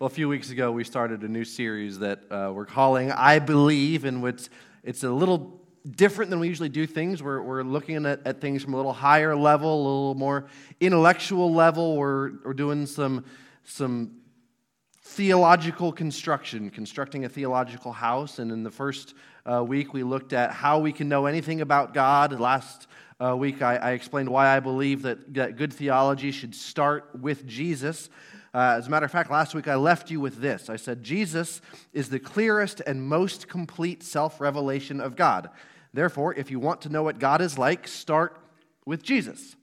Well, 0.00 0.06
a 0.06 0.08
few 0.08 0.30
weeks 0.30 0.48
ago, 0.48 0.72
we 0.72 0.82
started 0.84 1.24
a 1.24 1.28
new 1.28 1.44
series 1.44 1.98
that 1.98 2.20
uh, 2.30 2.50
we're 2.54 2.64
calling 2.64 3.12
I 3.12 3.38
Believe, 3.38 4.06
in 4.06 4.22
which 4.22 4.48
it's 4.82 5.04
a 5.04 5.10
little 5.10 5.60
different 5.86 6.30
than 6.30 6.40
we 6.40 6.48
usually 6.48 6.70
do 6.70 6.86
things. 6.86 7.22
We're, 7.22 7.42
we're 7.42 7.62
looking 7.62 8.06
at, 8.06 8.26
at 8.26 8.40
things 8.40 8.62
from 8.62 8.72
a 8.72 8.78
little 8.78 8.94
higher 8.94 9.36
level, 9.36 9.74
a 9.74 9.76
little 9.76 10.14
more 10.14 10.46
intellectual 10.80 11.52
level. 11.52 11.98
We're, 11.98 12.32
we're 12.42 12.54
doing 12.54 12.86
some, 12.86 13.26
some 13.64 14.12
theological 15.02 15.92
construction, 15.92 16.70
constructing 16.70 17.26
a 17.26 17.28
theological 17.28 17.92
house. 17.92 18.38
And 18.38 18.50
in 18.50 18.62
the 18.62 18.70
first 18.70 19.12
uh, 19.44 19.62
week, 19.62 19.92
we 19.92 20.02
looked 20.02 20.32
at 20.32 20.50
how 20.50 20.78
we 20.78 20.92
can 20.92 21.10
know 21.10 21.26
anything 21.26 21.60
about 21.60 21.92
God. 21.92 22.40
Last 22.40 22.86
uh, 23.22 23.36
week, 23.36 23.60
I, 23.60 23.76
I, 23.76 23.90
explained 23.90 24.30
why 24.30 24.56
I 24.56 24.60
believe 24.60 25.02
that, 25.02 25.34
that 25.34 25.56
good 25.56 25.74
theology 25.74 26.30
should 26.30 26.54
start 26.54 27.10
with 27.20 27.46
Jesus. 27.46 28.08
Uh, 28.52 28.74
as 28.78 28.88
a 28.88 28.90
matter 28.90 29.06
of 29.06 29.12
fact, 29.12 29.30
last 29.30 29.54
week 29.54 29.68
I 29.68 29.76
left 29.76 30.10
you 30.10 30.20
with 30.20 30.40
this. 30.40 30.68
I 30.68 30.76
said, 30.76 31.02
Jesus 31.02 31.60
is 31.92 32.08
the 32.08 32.18
clearest 32.18 32.80
and 32.86 33.02
most 33.02 33.48
complete 33.48 34.02
self 34.02 34.40
revelation 34.40 35.00
of 35.00 35.14
God. 35.14 35.50
Therefore, 35.92 36.34
if 36.34 36.50
you 36.50 36.58
want 36.58 36.82
to 36.82 36.88
know 36.88 37.02
what 37.02 37.18
God 37.18 37.40
is 37.40 37.58
like, 37.58 37.86
start 37.86 38.40
with 38.84 39.02
Jesus. 39.02 39.56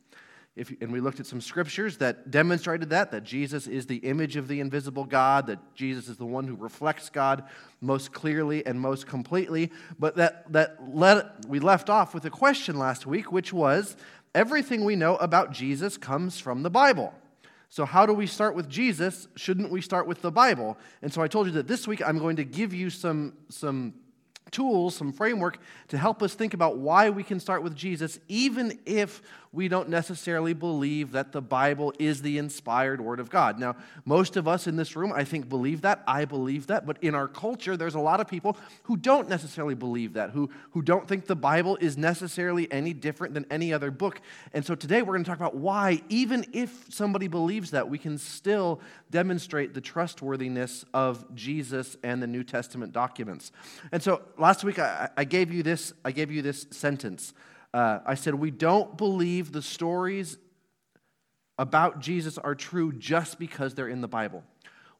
If, 0.55 0.73
and 0.81 0.91
we 0.91 1.01
looked 1.01 1.19
at 1.19 1.27
some 1.27 1.39
scriptures 1.39 1.97
that 1.97 2.31
demonstrated 2.31 2.89
that, 2.89 3.11
that 3.11 3.23
Jesus 3.23 3.67
is 3.67 3.85
the 3.85 3.97
image 3.97 4.37
of 4.37 4.47
the 4.47 4.59
invisible 4.59 5.03
God, 5.03 5.47
that 5.47 5.75
Jesus 5.75 6.07
is 6.07 6.17
the 6.17 6.25
one 6.25 6.47
who 6.47 6.55
reflects 6.55 7.09
God 7.09 7.43
most 7.79 8.11
clearly 8.11 8.65
and 8.65 8.81
most 8.81 9.05
completely. 9.05 9.71
But 9.99 10.15
that, 10.15 10.51
that 10.53 10.77
let, 10.89 11.45
we 11.47 11.59
left 11.59 11.91
off 11.91 12.15
with 12.15 12.25
a 12.25 12.31
question 12.31 12.79
last 12.79 13.05
week, 13.05 13.31
which 13.31 13.53
was 13.53 13.95
everything 14.33 14.83
we 14.83 14.95
know 14.95 15.17
about 15.17 15.51
Jesus 15.51 15.95
comes 15.95 16.39
from 16.39 16.63
the 16.63 16.71
Bible. 16.71 17.13
So, 17.69 17.85
how 17.85 18.05
do 18.05 18.13
we 18.13 18.27
start 18.27 18.55
with 18.55 18.69
Jesus? 18.69 19.27
Shouldn't 19.35 19.71
we 19.71 19.81
start 19.81 20.07
with 20.07 20.21
the 20.21 20.31
Bible? 20.31 20.77
And 21.01 21.13
so, 21.13 21.21
I 21.21 21.27
told 21.27 21.47
you 21.47 21.53
that 21.53 21.67
this 21.67 21.87
week 21.87 22.01
I'm 22.05 22.17
going 22.17 22.37
to 22.37 22.45
give 22.45 22.73
you 22.73 22.89
some, 22.89 23.33
some 23.49 23.93
tools, 24.51 24.95
some 24.95 25.11
framework 25.11 25.59
to 25.89 25.97
help 25.97 26.23
us 26.23 26.33
think 26.33 26.53
about 26.53 26.77
why 26.77 27.09
we 27.09 27.23
can 27.23 27.39
start 27.39 27.63
with 27.63 27.75
Jesus, 27.75 28.19
even 28.27 28.79
if 28.85 29.21
we 29.57 29.67
don't 29.67 29.89
necessarily 29.89 30.53
believe 30.53 31.13
that 31.13 31.31
the 31.31 31.41
Bible 31.41 31.91
is 31.97 32.21
the 32.21 32.37
inspired 32.37 33.01
Word 33.01 33.19
of 33.19 33.27
God. 33.31 33.57
Now, 33.57 33.75
most 34.05 34.37
of 34.37 34.47
us 34.47 34.67
in 34.67 34.75
this 34.75 34.95
room, 34.95 35.11
I 35.11 35.23
think, 35.23 35.49
believe 35.49 35.81
that. 35.81 36.03
I 36.05 36.25
believe 36.25 36.67
that. 36.67 36.85
But 36.85 36.99
in 37.01 37.15
our 37.15 37.27
culture, 37.27 37.75
there's 37.75 37.95
a 37.95 37.99
lot 37.99 38.19
of 38.19 38.27
people 38.27 38.55
who 38.83 38.95
don't 38.95 39.27
necessarily 39.27 39.73
believe 39.73 40.13
that, 40.13 40.29
who, 40.29 40.51
who 40.73 40.83
don't 40.83 41.07
think 41.07 41.25
the 41.25 41.35
Bible 41.35 41.75
is 41.81 41.97
necessarily 41.97 42.71
any 42.71 42.93
different 42.93 43.33
than 43.33 43.47
any 43.49 43.73
other 43.73 43.89
book. 43.89 44.21
And 44.53 44.63
so 44.63 44.75
today 44.75 45.01
we're 45.01 45.15
going 45.15 45.23
to 45.23 45.29
talk 45.29 45.39
about 45.39 45.55
why, 45.55 46.03
even 46.07 46.45
if 46.53 46.85
somebody 46.89 47.27
believes 47.27 47.71
that, 47.71 47.89
we 47.89 47.97
can 47.97 48.19
still 48.19 48.79
demonstrate 49.09 49.73
the 49.73 49.81
trustworthiness 49.81 50.85
of 50.93 51.33
Jesus 51.33 51.97
and 52.03 52.21
the 52.21 52.27
New 52.27 52.43
Testament 52.43 52.93
documents. 52.93 53.51
And 53.91 54.03
so 54.03 54.21
last 54.37 54.63
week 54.63 54.77
I, 54.77 55.09
I 55.17 55.23
gave 55.23 55.51
you 55.51 55.63
this, 55.63 55.93
I 56.05 56.11
gave 56.11 56.29
you 56.29 56.43
this 56.43 56.67
sentence. 56.69 57.33
Uh, 57.73 57.99
I 58.05 58.15
said, 58.15 58.35
We 58.35 58.51
don't 58.51 58.97
believe 58.97 59.51
the 59.51 59.61
stories 59.61 60.37
about 61.57 61.99
Jesus 61.99 62.37
are 62.37 62.55
true 62.55 62.91
just 62.93 63.39
because 63.39 63.73
they're 63.73 63.87
in 63.87 64.01
the 64.01 64.07
Bible. 64.07 64.43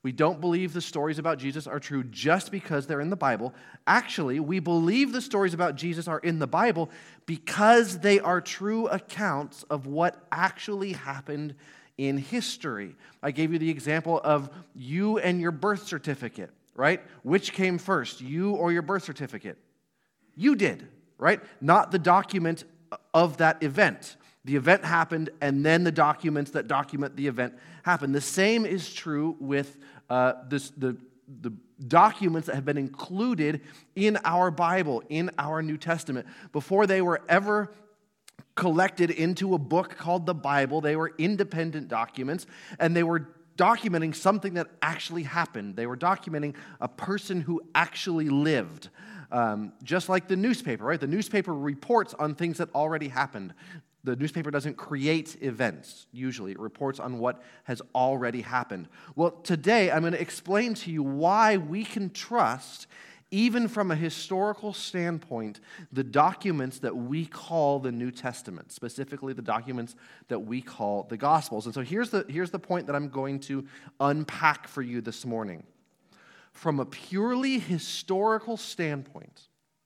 We 0.04 0.12
don't 0.12 0.40
believe 0.40 0.74
the 0.74 0.82
stories 0.82 1.20
about 1.20 1.38
Jesus 1.38 1.68
are 1.68 1.80
true 1.80 2.04
just 2.04 2.52
because 2.52 2.88
they're 2.88 3.02
in 3.02 3.10
the 3.10 3.16
Bible. 3.16 3.54
Actually, 3.86 4.40
we 4.40 4.60
believe 4.60 5.12
the 5.12 5.22
stories 5.22 5.54
about 5.54 5.76
Jesus 5.76 6.08
are 6.08 6.20
in 6.20 6.40
the 6.40 6.48
Bible 6.48 6.90
because 7.26 8.00
they 8.00 8.20
are 8.20 8.40
true 8.40 8.88
accounts 8.88 9.64
of 9.64 9.88
what 9.88 10.26
actually 10.32 10.94
happened 10.94 11.56
in 11.98 12.18
history. 12.18 12.96
I 13.24 13.32
gave 13.32 13.52
you 13.52 13.60
the 13.60 13.70
example 13.70 14.22
of 14.24 14.50
you 14.76 15.18
and 15.18 15.42
your 15.42 15.52
birth 15.52 15.88
certificate, 15.88 16.52
right? 16.76 17.02
Which 17.24 17.54
came 17.54 17.78
first, 17.78 18.22
you 18.22 18.52
or 18.52 18.72
your 18.72 18.84
birth 18.84 19.04
certificate? 19.04 19.58
You 20.36 20.56
did 20.56 20.88
right? 21.18 21.42
Not 21.62 21.92
the 21.92 22.00
document 22.00 22.64
of 23.14 23.38
that 23.38 23.62
event. 23.64 24.18
The 24.46 24.56
event 24.56 24.86
happened, 24.86 25.30
and 25.42 25.66
then 25.66 25.84
the 25.84 25.92
documents 25.92 26.52
that 26.52 26.68
document 26.68 27.16
the 27.18 27.28
event 27.28 27.54
happened. 27.84 28.16
The 28.16 28.22
same 28.22 28.66
is 28.66 28.94
true 28.94 29.36
with 29.40 29.78
uh, 30.10 30.34
this, 30.48 30.70
the, 30.70 30.96
the 31.42 31.52
documents 31.86 32.48
that 32.48 32.56
have 32.56 32.66
been 32.66 32.78
included 32.78 33.62
in 33.96 34.18
our 34.24 34.50
Bible, 34.50 35.04
in 35.10 35.32
our 35.38 35.62
New 35.62 35.78
Testament. 35.78 36.28
Before 36.54 36.88
they 36.88 37.02
were 37.02 37.22
ever 37.28 37.74
collected 38.56 39.12
into 39.12 39.54
a 39.54 39.58
book 39.58 39.98
called 39.98 40.26
the 40.26 40.34
Bible, 40.34 40.80
they 40.80 40.96
were 40.96 41.14
independent 41.18 41.90
documents, 41.90 42.46
and 42.80 42.96
they 42.96 43.04
were 43.04 43.28
documenting 43.58 44.16
something 44.16 44.54
that 44.54 44.68
actually 44.82 45.24
happened. 45.24 45.76
They 45.76 45.88
were 45.88 45.98
documenting 45.98 46.56
a 46.80 46.88
person 46.88 47.42
who 47.42 47.62
actually 47.76 48.30
lived. 48.30 48.90
Um, 49.32 49.74
just 49.84 50.08
like 50.08 50.28
the 50.28 50.38
newspaper, 50.38 50.86
right? 50.86 51.00
The 51.00 51.08
newspaper 51.08 51.54
reports 51.54 52.14
on 52.14 52.34
things 52.36 52.60
that 52.60 52.74
already 52.74 53.10
happened. 53.10 53.54
The 54.04 54.16
newspaper 54.16 54.52
doesn't 54.52 54.78
create 54.78 55.36
events, 55.42 56.08
usually, 56.14 56.54
it 56.54 56.60
reports 56.60 56.98
on 56.98 57.20
what 57.20 57.44
has 57.66 57.82
already 57.94 58.40
happened. 58.40 58.88
Well, 59.18 59.32
today 59.32 59.92
I'm 59.92 60.00
going 60.00 60.14
to 60.14 60.22
explain 60.22 60.76
to 60.76 60.92
you 60.92 61.04
why 61.04 61.58
we 61.58 61.84
can 61.84 62.10
trust, 62.12 62.88
even 63.32 63.68
from 63.68 63.92
a 63.92 63.98
historical 63.98 64.72
standpoint, 64.72 65.60
the 65.92 66.06
documents 66.06 66.80
that 66.80 66.96
we 66.96 67.26
call 67.26 67.80
the 67.80 67.92
New 67.92 68.12
Testament, 68.12 68.72
specifically 68.72 69.34
the 69.34 69.42
documents 69.42 69.98
that 70.30 70.40
we 70.40 70.62
call 70.62 71.04
the 71.04 71.18
Gospels. 71.18 71.66
And 71.66 71.76
so 71.76 71.82
here's 71.82 72.10
the, 72.10 72.26
here's 72.30 72.52
the 72.52 72.60
point 72.60 72.88
that 72.88 72.96
I'm 72.96 73.10
going 73.10 73.42
to 73.42 73.66
unpack 74.00 74.70
for 74.70 74.82
you 74.82 75.02
this 75.02 75.26
morning 75.26 75.64
from 76.58 76.80
a 76.80 76.86
purely 76.86 77.60
historical 77.60 78.58
standpoint, 78.58 79.42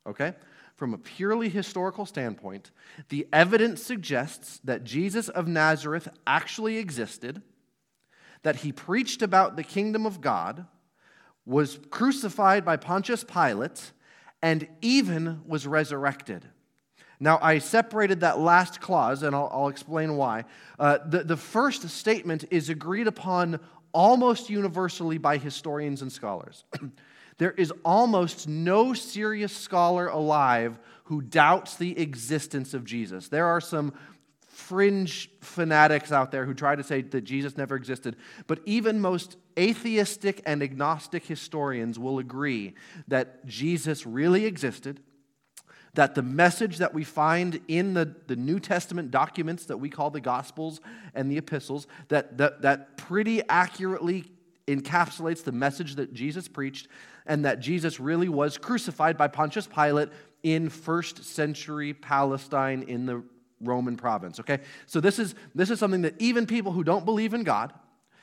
okay? 0.08 0.34
From 0.78 0.94
a 0.94 0.98
purely 0.98 1.50
historical 1.50 2.06
standpoint, 2.06 2.72
the 3.09 3.28
evidence 3.34 3.84
suggests 3.84 4.59
that 4.64 4.86
Jesus 4.86 5.28
of 5.28 5.48
Nazareth 5.48 6.08
actually 6.26 6.78
existed, 6.78 7.42
that 8.44 8.58
he 8.58 8.72
preached 8.72 9.22
about 9.22 9.58
the 9.58 9.64
kingdom 9.64 10.06
of 10.06 10.22
God, 10.22 10.66
was 11.46 11.78
crucified 11.90 12.64
by 12.64 12.78
Pontius 12.78 13.26
Pilate, 13.26 13.92
and 14.42 14.66
even 14.81 15.42
was 15.46 15.68
resurrected. 15.68 16.46
Now, 17.20 17.38
I 17.42 17.60
separated 17.60 18.22
that 18.22 18.40
last 18.40 18.80
clause, 18.80 19.24
and 19.24 19.36
I'll, 19.36 19.50
I'll 19.52 19.68
explain 19.68 20.16
why. 20.16 20.46
Uh, 20.80 21.00
the, 21.06 21.24
the 21.24 21.38
first 21.38 21.88
statement 21.90 22.46
is 22.50 22.70
agreed 22.70 23.08
upon 23.08 23.60
almost 23.94 24.50
universally 24.50 25.18
by 25.18 25.38
historians 25.38 26.02
and 26.02 26.12
scholars. 26.12 26.63
there 27.38 27.52
is 27.52 27.74
almost 27.84 28.47
no 28.47 28.94
serious 28.94 29.56
scholar 29.56 30.07
alive 30.07 30.79
who 31.06 31.22
doubts 31.22 31.75
the 31.75 31.97
existence 32.00 32.74
of 32.74 32.85
Jesus. 32.85 33.28
There 33.28 33.47
are 33.47 33.62
some 33.62 33.94
fringe 34.47 35.30
fanatics 35.41 36.12
out 36.12 36.31
there 36.31 36.46
who 36.46 36.53
try 36.53 36.75
to 36.75 36.84
say 36.84 37.01
that 37.01 37.22
Jesus 37.22 37.57
never 37.57 37.75
existed, 37.75 38.16
but 38.47 38.59
even 38.66 39.01
most 39.01 39.38
atheistic 39.57 40.41
and 40.46 40.62
agnostic 40.62 41.25
historians 41.25 41.97
will 41.97 42.19
agree 42.19 42.75
that 43.07 43.46
Jesus 43.46 44.06
really 44.06 44.46
existed 44.46 45.01
that 45.94 46.16
the 46.16 46.22
message 46.22 46.78
that 46.78 46.94
we 46.94 47.03
find 47.03 47.59
in 47.68 47.94
the, 47.94 48.16
the 48.28 48.35
New 48.35 48.59
Testament 48.59 49.12
documents 49.12 49.66
that 49.66 49.78
we 49.78 49.90
call 49.90 50.09
the 50.09 50.22
Gospels 50.22 50.79
and 51.13 51.29
the 51.29 51.38
Epistles, 51.38 51.88
that, 52.07 52.38
that, 52.38 52.62
that 52.62 52.97
pretty 52.97 53.41
accurately 53.50 54.25
encapsulates 54.68 55.44
the 55.44 55.51
message 55.51 55.96
that 55.96 56.13
Jesus 56.13 56.47
preached, 56.47 56.88
and 57.25 57.46
that 57.46 57.59
Jesus 57.59 58.00
really 58.00 58.30
was 58.30 58.57
crucified 58.57 59.18
by 59.18 59.28
Pontius 59.28 59.68
Pilate 59.68 60.09
in 60.44 60.69
first 60.69 61.24
century 61.24 61.94
Palestine 61.94 62.84
in 62.84 63.06
the 63.06 63.24
Roman 63.59 63.96
province. 63.96 64.40
Okay? 64.40 64.59
So 64.88 65.00
this 65.00 65.19
is, 65.19 65.35
this 65.53 65.69
is 65.69 65.80
something 65.80 66.01
that 66.01 66.16
even 66.19 66.47
people 66.47 66.72
who 66.72 66.84
don't 66.84 67.06
believe 67.06 67.34
in 67.34 67.44
God, 67.44 67.74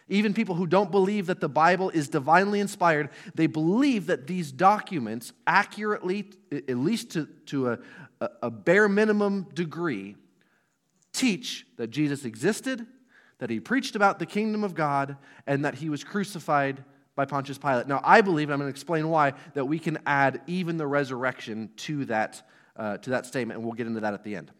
even 0.08 0.34
people 0.34 0.54
who 0.54 0.66
don't 0.66 0.90
believe 0.90 1.26
that 1.26 1.40
the 1.40 1.48
Bible 1.48 1.90
is 1.90 2.08
divinely 2.08 2.60
inspired, 2.60 3.10
they 3.34 3.46
believe 3.46 4.06
that 4.06 4.26
these 4.26 4.52
documents 4.52 5.32
accurately, 5.46 6.30
at 6.52 6.78
least 6.78 7.10
to, 7.10 7.26
to 7.46 7.72
a, 7.72 7.78
a 8.42 8.50
bare 8.50 8.88
minimum 8.88 9.46
degree, 9.54 10.16
teach 11.12 11.66
that 11.76 11.88
Jesus 11.88 12.24
existed, 12.24 12.86
that 13.38 13.50
he 13.50 13.60
preached 13.60 13.96
about 13.96 14.18
the 14.18 14.26
kingdom 14.26 14.64
of 14.64 14.74
God, 14.74 15.16
and 15.46 15.64
that 15.64 15.74
he 15.74 15.88
was 15.88 16.04
crucified 16.04 16.84
by 17.14 17.24
Pontius 17.24 17.58
Pilate. 17.58 17.86
Now, 17.86 18.00
I 18.04 18.20
believe, 18.20 18.50
I'm 18.50 18.58
going 18.58 18.68
to 18.68 18.70
explain 18.70 19.08
why, 19.08 19.34
that 19.54 19.64
we 19.64 19.78
can 19.78 19.98
add 20.06 20.40
even 20.46 20.76
the 20.76 20.86
resurrection 20.86 21.70
to 21.78 22.04
that, 22.06 22.48
uh, 22.76 22.98
to 22.98 23.10
that 23.10 23.26
statement, 23.26 23.58
and 23.58 23.66
we'll 23.66 23.74
get 23.74 23.86
into 23.86 24.00
that 24.00 24.14
at 24.14 24.22
the 24.22 24.36
end. 24.36 24.52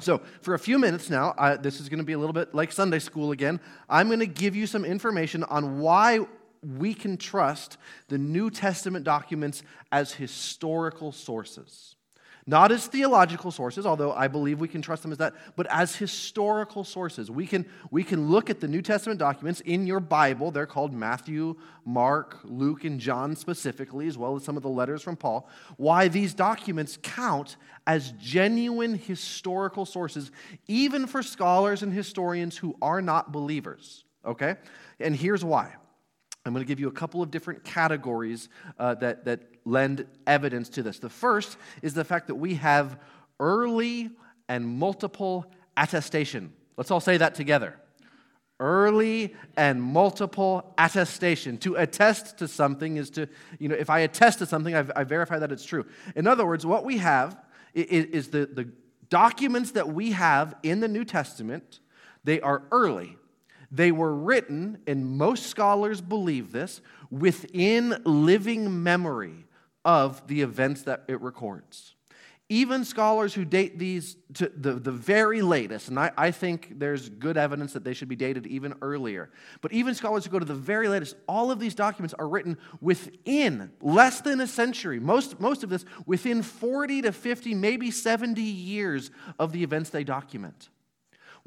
So, 0.00 0.22
for 0.42 0.54
a 0.54 0.60
few 0.60 0.78
minutes 0.78 1.10
now, 1.10 1.34
I, 1.36 1.56
this 1.56 1.80
is 1.80 1.88
going 1.88 1.98
to 1.98 2.04
be 2.04 2.12
a 2.12 2.18
little 2.18 2.32
bit 2.32 2.54
like 2.54 2.70
Sunday 2.70 3.00
school 3.00 3.32
again. 3.32 3.58
I'm 3.88 4.06
going 4.06 4.20
to 4.20 4.26
give 4.26 4.54
you 4.54 4.68
some 4.68 4.84
information 4.84 5.42
on 5.42 5.80
why 5.80 6.20
we 6.62 6.94
can 6.94 7.16
trust 7.16 7.78
the 8.06 8.16
New 8.16 8.48
Testament 8.48 9.04
documents 9.04 9.64
as 9.90 10.12
historical 10.12 11.10
sources. 11.10 11.96
Not 12.48 12.72
as 12.72 12.86
theological 12.86 13.50
sources, 13.50 13.84
although 13.84 14.10
I 14.12 14.26
believe 14.26 14.58
we 14.58 14.68
can 14.68 14.80
trust 14.80 15.02
them 15.02 15.12
as 15.12 15.18
that, 15.18 15.34
but 15.54 15.66
as 15.68 15.94
historical 15.94 16.82
sources. 16.82 17.30
We 17.30 17.46
can, 17.46 17.66
we 17.90 18.02
can 18.02 18.30
look 18.30 18.48
at 18.48 18.58
the 18.58 18.66
New 18.66 18.80
Testament 18.80 19.20
documents 19.20 19.60
in 19.60 19.86
your 19.86 20.00
Bible. 20.00 20.50
They're 20.50 20.64
called 20.64 20.94
Matthew, 20.94 21.56
Mark, 21.84 22.38
Luke, 22.44 22.84
and 22.84 22.98
John 22.98 23.36
specifically, 23.36 24.06
as 24.06 24.16
well 24.16 24.34
as 24.34 24.44
some 24.44 24.56
of 24.56 24.62
the 24.62 24.70
letters 24.70 25.02
from 25.02 25.14
Paul. 25.14 25.46
Why 25.76 26.08
these 26.08 26.32
documents 26.32 26.98
count 27.02 27.56
as 27.86 28.12
genuine 28.12 28.94
historical 28.94 29.84
sources, 29.84 30.30
even 30.66 31.06
for 31.06 31.22
scholars 31.22 31.82
and 31.82 31.92
historians 31.92 32.56
who 32.56 32.74
are 32.80 33.02
not 33.02 33.30
believers. 33.30 34.06
Okay? 34.24 34.56
And 34.98 35.14
here's 35.14 35.44
why. 35.44 35.74
I'm 36.44 36.52
going 36.52 36.64
to 36.64 36.68
give 36.68 36.80
you 36.80 36.88
a 36.88 36.92
couple 36.92 37.22
of 37.22 37.30
different 37.30 37.64
categories 37.64 38.48
uh, 38.78 38.94
that, 38.96 39.24
that 39.26 39.40
lend 39.64 40.06
evidence 40.26 40.68
to 40.70 40.82
this. 40.82 40.98
The 40.98 41.10
first 41.10 41.58
is 41.82 41.94
the 41.94 42.04
fact 42.04 42.28
that 42.28 42.36
we 42.36 42.54
have 42.54 42.98
early 43.38 44.10
and 44.48 44.66
multiple 44.66 45.46
attestation. 45.76 46.52
Let's 46.76 46.90
all 46.90 47.00
say 47.00 47.18
that 47.18 47.34
together. 47.34 47.78
Early 48.60 49.36
and 49.56 49.80
multiple 49.82 50.74
attestation. 50.78 51.58
To 51.58 51.76
attest 51.76 52.38
to 52.38 52.48
something 52.48 52.96
is 52.96 53.10
to, 53.10 53.28
you 53.58 53.68
know, 53.68 53.76
if 53.76 53.90
I 53.90 54.00
attest 54.00 54.38
to 54.40 54.46
something, 54.46 54.74
I've, 54.74 54.90
I 54.96 55.04
verify 55.04 55.38
that 55.38 55.52
it's 55.52 55.64
true. 55.64 55.86
In 56.16 56.26
other 56.26 56.46
words, 56.46 56.64
what 56.64 56.84
we 56.84 56.98
have 56.98 57.36
is, 57.74 58.06
is 58.06 58.28
the, 58.30 58.46
the 58.46 58.68
documents 59.10 59.72
that 59.72 59.88
we 59.88 60.12
have 60.12 60.56
in 60.62 60.80
the 60.80 60.88
New 60.88 61.04
Testament, 61.04 61.80
they 62.24 62.40
are 62.40 62.62
early 62.72 63.16
they 63.70 63.92
were 63.92 64.14
written, 64.14 64.78
and 64.86 65.06
most 65.06 65.46
scholars 65.46 66.00
believe 66.00 66.52
this, 66.52 66.80
within 67.10 68.00
living 68.04 68.82
memory 68.82 69.46
of 69.84 70.26
the 70.26 70.42
events 70.42 70.82
that 70.82 71.04
it 71.08 71.20
records. 71.20 71.94
Even 72.50 72.82
scholars 72.82 73.34
who 73.34 73.44
date 73.44 73.78
these 73.78 74.16
to 74.32 74.50
the, 74.56 74.72
the 74.72 74.90
very 74.90 75.42
latest, 75.42 75.88
and 75.88 76.00
I, 76.00 76.10
I 76.16 76.30
think 76.30 76.78
there's 76.78 77.10
good 77.10 77.36
evidence 77.36 77.74
that 77.74 77.84
they 77.84 77.92
should 77.92 78.08
be 78.08 78.16
dated 78.16 78.46
even 78.46 78.72
earlier, 78.80 79.28
but 79.60 79.70
even 79.70 79.94
scholars 79.94 80.24
who 80.24 80.30
go 80.30 80.38
to 80.38 80.46
the 80.46 80.54
very 80.54 80.88
latest, 80.88 81.16
all 81.28 81.50
of 81.50 81.60
these 81.60 81.74
documents 81.74 82.14
are 82.14 82.26
written 82.26 82.56
within 82.80 83.70
less 83.82 84.22
than 84.22 84.40
a 84.40 84.46
century, 84.46 84.98
most, 84.98 85.38
most 85.40 85.62
of 85.62 85.68
this 85.68 85.84
within 86.06 86.42
40 86.42 87.02
to 87.02 87.12
50, 87.12 87.54
maybe 87.54 87.90
70 87.90 88.40
years 88.40 89.10
of 89.38 89.52
the 89.52 89.62
events 89.62 89.90
they 89.90 90.04
document. 90.04 90.70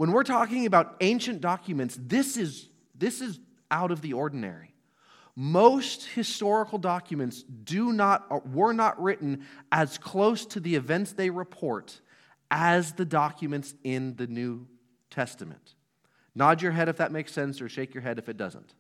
When 0.02 0.14
we're 0.14 0.24
talking 0.24 0.66
about 0.66 0.96
ancient 1.02 1.42
documents, 1.42 1.96
this 2.02 2.36
is, 2.36 2.70
this 2.98 3.22
is 3.22 3.40
out 3.70 3.92
of 3.92 4.02
the 4.02 4.14
ordinary. 4.14 4.74
Most 5.36 6.08
historical 6.08 6.80
documents 6.80 7.44
do 7.44 7.94
not, 7.94 8.26
uh, 8.32 8.40
were 8.52 8.74
not 8.74 9.00
written 9.00 9.46
as 9.72 10.00
close 10.00 10.44
to 10.48 10.60
the 10.60 10.74
events 10.74 11.14
they 11.14 11.30
report 11.30 12.02
as 12.50 12.94
the 12.94 13.06
documents 13.06 13.76
in 13.84 14.16
the 14.16 14.26
New 14.26 14.66
Testament. 15.12 15.76
Nod 16.34 16.64
your 16.64 16.72
head 16.72 16.90
if 16.90 16.98
that 16.98 17.12
makes 17.12 17.32
sense, 17.32 17.62
or 17.62 17.70
shake 17.70 17.94
your 17.94 18.02
head 18.02 18.18
if 18.18 18.28
it 18.28 18.38
doesn't. 18.38 18.74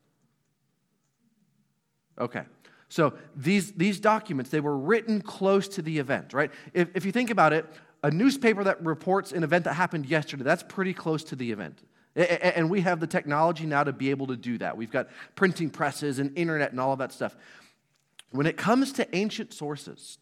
Okay. 2.19 2.45
So 2.89 3.13
these, 3.35 3.73
these 3.73 4.00
documents, 4.00 4.50
they 4.50 4.59
were 4.59 4.75
written 4.75 5.21
close 5.21 5.68
to 5.68 5.83
the 5.83 6.00
event, 6.00 6.33
right? 6.33 6.50
If, 6.73 6.89
if 6.95 7.06
you 7.06 7.12
think 7.12 7.29
about 7.29 7.53
it, 7.53 7.68
a 8.03 8.12
newspaper 8.12 8.63
that 8.63 8.83
reports 8.83 9.31
an 9.31 9.44
event 9.44 9.65
that 9.65 9.74
happened 9.74 10.06
yesterday, 10.06 10.44
that's 10.44 10.63
pretty 10.63 10.94
close 10.94 11.24
to 11.25 11.36
the 11.36 11.51
event. 11.51 11.81
And 12.15 12.69
we 12.69 12.81
have 12.81 13.00
the 13.00 13.07
technology 13.07 13.65
now 13.65 13.83
to 13.83 13.94
be 13.94 14.09
able 14.09 14.27
to 14.27 14.36
do 14.36 14.57
that. 14.57 14.75
We've 14.75 14.92
got 14.92 15.07
printing 15.36 15.69
presses 15.69 16.19
and 16.19 16.38
internet 16.38 16.71
and 16.71 16.80
all 16.80 16.92
of 16.92 17.00
that 17.00 17.13
stuff. 17.13 17.38
When 18.31 18.45
it 18.48 18.57
comes 18.57 18.92
to 18.94 19.15
ancient 19.15 19.53
sources, 19.53 20.18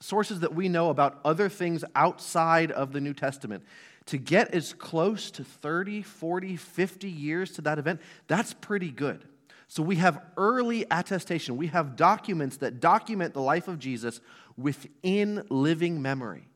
sources 0.00 0.40
that 0.40 0.54
we 0.54 0.68
know 0.68 0.90
about 0.90 1.20
other 1.24 1.48
things 1.48 1.84
outside 1.96 2.70
of 2.70 2.92
the 2.92 3.00
New 3.00 3.14
Testament, 3.14 3.64
to 4.06 4.18
get 4.18 4.52
as 4.54 4.74
close 4.74 5.30
to 5.30 5.42
30, 5.42 6.02
40, 6.02 6.56
50 6.56 7.10
years 7.10 7.52
to 7.52 7.62
that 7.62 7.78
event, 7.78 8.00
that's 8.28 8.52
pretty 8.52 8.90
good. 8.90 9.24
So 9.66 9.82
we 9.82 9.96
have 9.96 10.20
early 10.36 10.84
attestation. 10.90 11.56
We 11.56 11.68
have 11.68 11.96
documents 11.96 12.58
that 12.58 12.80
document 12.80 13.32
the 13.32 13.40
life 13.40 13.66
of 13.66 13.78
Jesus 13.78 14.20
within 14.56 15.44
living 15.48 16.02
memory. 16.02 16.48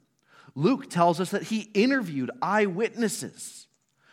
Luke 0.58 0.90
tells 0.90 1.20
us 1.20 1.30
that 1.30 1.44
he 1.44 1.70
interviewed 1.72 2.32
eyewitnesses. 2.42 3.68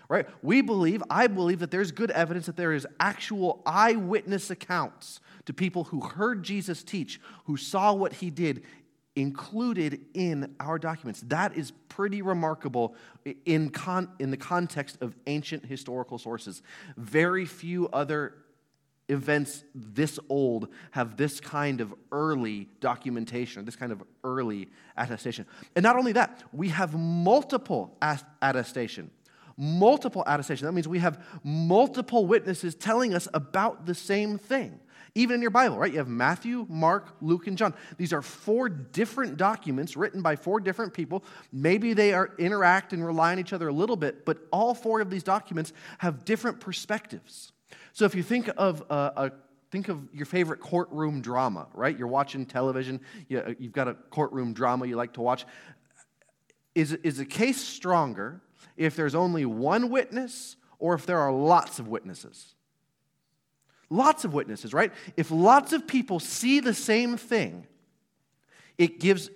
Right? 0.08 0.28
We 0.44 0.62
believe, 0.62 1.02
I 1.10 1.26
believe 1.26 1.58
that 1.60 1.72
there's 1.72 1.92
good 1.92 2.12
evidence 2.12 2.46
that 2.46 2.56
there 2.56 2.74
is 2.74 2.86
actual 3.00 3.64
eyewitness 3.66 4.52
accounts 4.52 5.20
to 5.46 5.54
people 5.54 5.86
who 5.86 6.02
heard 6.02 6.44
Jesus 6.44 6.84
teach, 6.84 7.20
who 7.46 7.58
saw 7.58 7.94
what 7.94 8.14
he 8.14 8.30
did 8.30 8.62
included 9.16 10.02
in 10.14 10.56
our 10.60 10.78
documents. 10.78 11.22
That 11.22 11.58
is 11.58 11.72
pretty 11.90 12.22
remarkable 12.22 12.94
in, 13.46 13.72
con- 13.72 14.12
in 14.20 14.30
the 14.30 14.38
context 14.38 15.00
of 15.02 15.16
ancient 15.26 15.66
historical 15.66 16.20
sources. 16.20 16.62
Very 16.96 17.48
few 17.48 17.88
other 17.88 18.36
events 19.08 19.64
this 19.74 20.20
old 20.30 20.70
have 20.92 21.18
this 21.18 21.40
kind 21.40 21.82
of 21.82 21.94
early 22.12 22.70
documentation, 22.80 23.66
this 23.66 23.76
kind 23.76 23.92
of 23.92 24.04
early 24.24 24.70
attestation. 24.98 25.46
And 25.76 25.84
not 25.84 25.96
only 25.96 26.14
that, 26.14 26.44
we 26.52 26.70
have 26.70 26.96
multiple 26.96 27.98
attestation. 28.42 29.12
Multiple 29.58 30.24
attestation. 30.28 30.66
That 30.66 30.74
means 30.74 30.88
we 30.88 31.00
have 31.00 31.24
multiple 31.44 32.26
witnesses 32.26 32.76
telling 32.76 33.14
us 33.14 33.28
about 33.34 33.86
the 33.86 33.96
same 33.96 34.38
thing. 34.38 34.80
Even 35.18 35.36
in 35.36 35.42
your 35.42 35.52
Bible, 35.52 35.78
right? 35.78 35.94
You 35.94 36.00
have 36.00 36.10
Matthew, 36.10 36.66
Mark, 36.68 37.16
Luke, 37.22 37.48
and 37.48 37.58
John. 37.58 37.74
These 37.96 38.12
are 38.12 38.22
four 38.22 38.68
different 38.68 39.38
documents 39.38 39.96
written 39.96 40.22
by 40.22 40.36
four 40.36 40.60
different 40.60 40.94
people. 40.94 41.24
Maybe 41.54 41.94
they 41.94 42.12
are 42.12 42.32
interact 42.38 42.92
and 42.92 43.06
rely 43.06 43.32
on 43.32 43.40
each 43.40 43.54
other 43.54 43.70
a 43.70 43.74
little 43.74 43.96
bit, 43.96 44.26
but 44.26 44.40
all 44.52 44.74
four 44.74 45.00
of 45.00 45.10
these 45.10 45.24
documents 45.24 45.72
have 46.00 46.26
different 46.26 46.60
perspectives. 46.60 47.54
So 47.94 48.06
if 48.06 48.16
you 48.16 48.24
think 48.24 48.50
of 48.58 48.84
a, 48.90 49.12
a 49.16 49.32
think 49.72 49.90
of 49.90 50.08
your 50.14 50.26
favorite 50.26 50.60
courtroom 50.60 51.22
drama, 51.22 51.68
right? 51.74 51.98
You're 51.98 52.08
watching 52.08 52.46
television, 52.46 53.02
you, 53.28 53.40
uh, 53.40 53.54
you've 53.60 53.74
got 53.74 53.88
a 53.88 53.94
courtroom 53.94 54.54
drama 54.54 54.86
you 54.86 54.96
like 54.96 55.14
to 55.14 55.22
watch. 55.22 55.46
Is, 56.74 56.94
is 56.94 57.20
a 57.20 57.26
case 57.26 57.62
stronger 57.62 58.42
if 58.78 58.96
there's 58.96 59.16
only 59.16 59.46
one 59.46 59.90
witness 59.90 60.58
or 60.80 60.94
if 60.94 61.06
there 61.06 61.20
are 61.20 61.32
lots 61.32 61.80
of 61.80 61.88
witnesses? 61.88 62.56
Lots 63.90 64.26
of 64.26 64.34
witnesses, 64.34 64.74
right? 64.74 64.92
If 65.16 65.32
lots 65.32 65.74
of 65.74 65.88
people 65.88 66.20
see 66.20 66.60
the 66.60 66.74
same 66.74 67.18
thing, 67.18 67.68
it 68.78 69.00
gives 69.00 69.30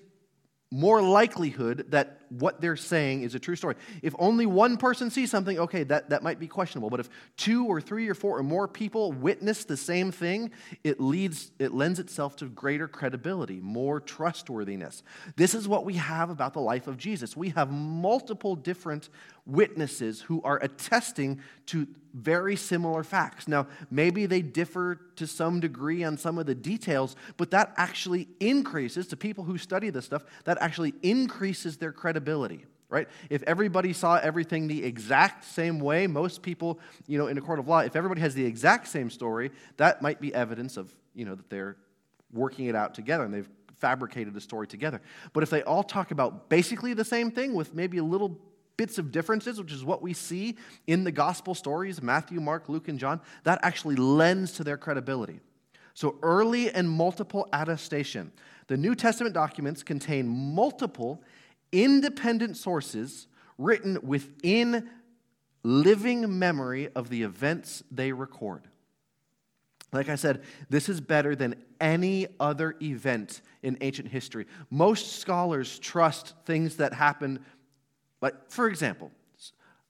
more 0.71 1.01
likelihood 1.01 1.87
that 1.89 2.18
what 2.29 2.61
they're 2.61 2.75
saying 2.75 3.23
is 3.23 3.35
a 3.35 3.39
true 3.39 3.55
story. 3.55 3.75
If 4.01 4.13
only 4.19 4.45
one 4.45 4.77
person 4.77 5.09
sees 5.09 5.31
something, 5.31 5.59
okay, 5.59 5.83
that, 5.83 6.09
that 6.09 6.23
might 6.23 6.39
be 6.39 6.47
questionable. 6.47 6.89
But 6.89 6.99
if 6.99 7.09
two 7.37 7.65
or 7.65 7.81
three 7.81 8.07
or 8.07 8.13
four 8.13 8.37
or 8.37 8.43
more 8.43 8.67
people 8.67 9.11
witness 9.11 9.63
the 9.65 9.77
same 9.77 10.11
thing, 10.11 10.51
it 10.83 10.99
leads 10.99 11.51
it 11.59 11.73
lends 11.73 11.99
itself 11.99 12.35
to 12.37 12.45
greater 12.45 12.87
credibility, 12.87 13.59
more 13.59 13.99
trustworthiness. 13.99 15.03
This 15.35 15.53
is 15.53 15.67
what 15.67 15.85
we 15.85 15.95
have 15.95 16.29
about 16.29 16.53
the 16.53 16.61
life 16.61 16.87
of 16.87 16.97
Jesus. 16.97 17.35
We 17.35 17.49
have 17.49 17.71
multiple 17.71 18.55
different 18.55 19.09
witnesses 19.45 20.21
who 20.21 20.41
are 20.43 20.59
attesting 20.61 21.41
to 21.67 21.87
very 22.13 22.55
similar 22.55 23.03
facts. 23.03 23.47
Now, 23.47 23.67
maybe 23.91 24.25
they 24.25 24.41
differ 24.41 24.99
to 25.15 25.27
some 25.27 25.59
degree 25.59 26.03
on 26.03 26.17
some 26.17 26.37
of 26.37 26.45
the 26.45 26.55
details, 26.55 27.15
but 27.37 27.51
that 27.51 27.73
actually 27.77 28.27
increases, 28.39 29.07
to 29.07 29.17
people 29.17 29.43
who 29.43 29.57
study 29.57 29.89
this 29.89 30.05
stuff, 30.05 30.23
that 30.45 30.57
actually 30.59 30.93
increases 31.03 31.77
their 31.77 31.91
credibility. 31.91 32.18
Right? 32.89 33.07
If 33.29 33.43
everybody 33.43 33.93
saw 33.93 34.15
everything 34.15 34.67
the 34.67 34.83
exact 34.83 35.45
same 35.45 35.79
way, 35.79 36.07
most 36.07 36.41
people, 36.41 36.79
you 37.05 37.19
know, 37.19 37.27
in 37.27 37.37
a 37.37 37.41
court 37.41 37.59
of 37.59 37.67
law, 37.67 37.79
if 37.79 37.95
everybody 37.95 38.21
has 38.21 38.33
the 38.33 38.43
exact 38.43 38.87
same 38.87 39.11
story, 39.11 39.51
that 39.77 40.01
might 40.01 40.19
be 40.19 40.33
evidence 40.33 40.75
of, 40.75 40.91
you 41.13 41.23
know, 41.23 41.35
that 41.35 41.51
they're 41.51 41.77
working 42.33 42.65
it 42.65 42.75
out 42.75 42.95
together 42.95 43.23
and 43.25 43.33
they've 43.33 43.49
fabricated 43.77 44.35
a 44.35 44.41
story 44.41 44.65
together. 44.65 45.01
But 45.33 45.43
if 45.43 45.51
they 45.51 45.61
all 45.63 45.83
talk 45.83 46.09
about 46.11 46.49
basically 46.49 46.93
the 46.95 47.05
same 47.05 47.29
thing 47.29 47.53
with 47.53 47.75
maybe 47.75 47.99
a 47.99 48.03
little 48.03 48.39
bits 48.79 48.97
of 48.97 49.11
differences, 49.11 49.59
which 49.59 49.73
is 49.73 49.83
what 49.83 50.01
we 50.01 50.13
see 50.13 50.55
in 50.87 51.03
the 51.03 51.11
gospel 51.11 51.53
stories 51.53 52.01
Matthew, 52.01 52.39
Mark, 52.39 52.69
Luke, 52.69 52.87
and 52.87 52.97
John 52.97 53.19
that 53.43 53.59
actually 53.61 53.97
lends 53.97 54.53
to 54.53 54.63
their 54.63 54.77
credibility. 54.77 55.41
So, 55.93 56.15
early 56.23 56.71
and 56.71 56.89
multiple 56.89 57.47
attestation. 57.51 58.31
The 58.67 58.77
New 58.77 58.95
Testament 58.95 59.33
documents 59.33 59.83
contain 59.83 60.27
multiple 60.27 61.21
independent 61.71 62.57
sources 62.57 63.27
written 63.57 63.97
within 64.03 64.89
living 65.63 66.39
memory 66.39 66.89
of 66.95 67.09
the 67.09 67.23
events 67.23 67.83
they 67.91 68.11
record. 68.11 68.67
Like 69.91 70.09
I 70.09 70.15
said, 70.15 70.43
this 70.69 70.87
is 70.87 71.01
better 71.01 71.35
than 71.35 71.55
any 71.81 72.27
other 72.39 72.75
event 72.81 73.41
in 73.63 73.77
ancient 73.81 74.07
history. 74.07 74.45
Most 74.69 75.17
scholars 75.19 75.79
trust 75.79 76.33
things 76.45 76.77
that 76.77 76.93
happen 76.93 77.39
like, 78.21 78.33
for 78.49 78.67
example, 78.67 79.11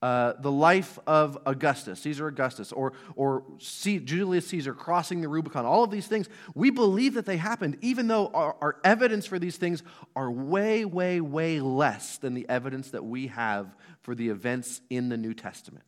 uh, 0.01 0.33
the 0.39 0.51
life 0.51 0.97
of 1.07 1.37
Augustus, 1.45 1.99
Caesar 2.01 2.27
Augustus, 2.27 2.71
or, 2.71 2.93
or 3.15 3.43
C- 3.59 3.99
Julius 3.99 4.47
Caesar 4.47 4.73
crossing 4.73 5.21
the 5.21 5.27
Rubicon, 5.27 5.65
all 5.65 5.83
of 5.83 5.91
these 5.91 6.07
things, 6.07 6.29
we 6.55 6.69
believe 6.69 7.15
that 7.15 7.25
they 7.25 7.35
happened, 7.37 7.77
even 7.81 8.07
though 8.07 8.27
our, 8.27 8.55
our 8.61 8.77
evidence 8.83 9.25
for 9.25 9.39
these 9.39 9.57
things 9.57 9.83
are 10.15 10.31
way, 10.31 10.85
way, 10.85 11.19
way 11.19 11.59
less 11.59 12.17
than 12.17 12.33
the 12.33 12.47
evidence 12.47 12.91
that 12.91 13.03
we 13.03 13.27
have 13.27 13.75
for 14.01 14.15
the 14.15 14.29
events 14.29 14.79
in 14.89 15.09
the 15.09 15.17
New 15.17 15.33
Testament. 15.33 15.83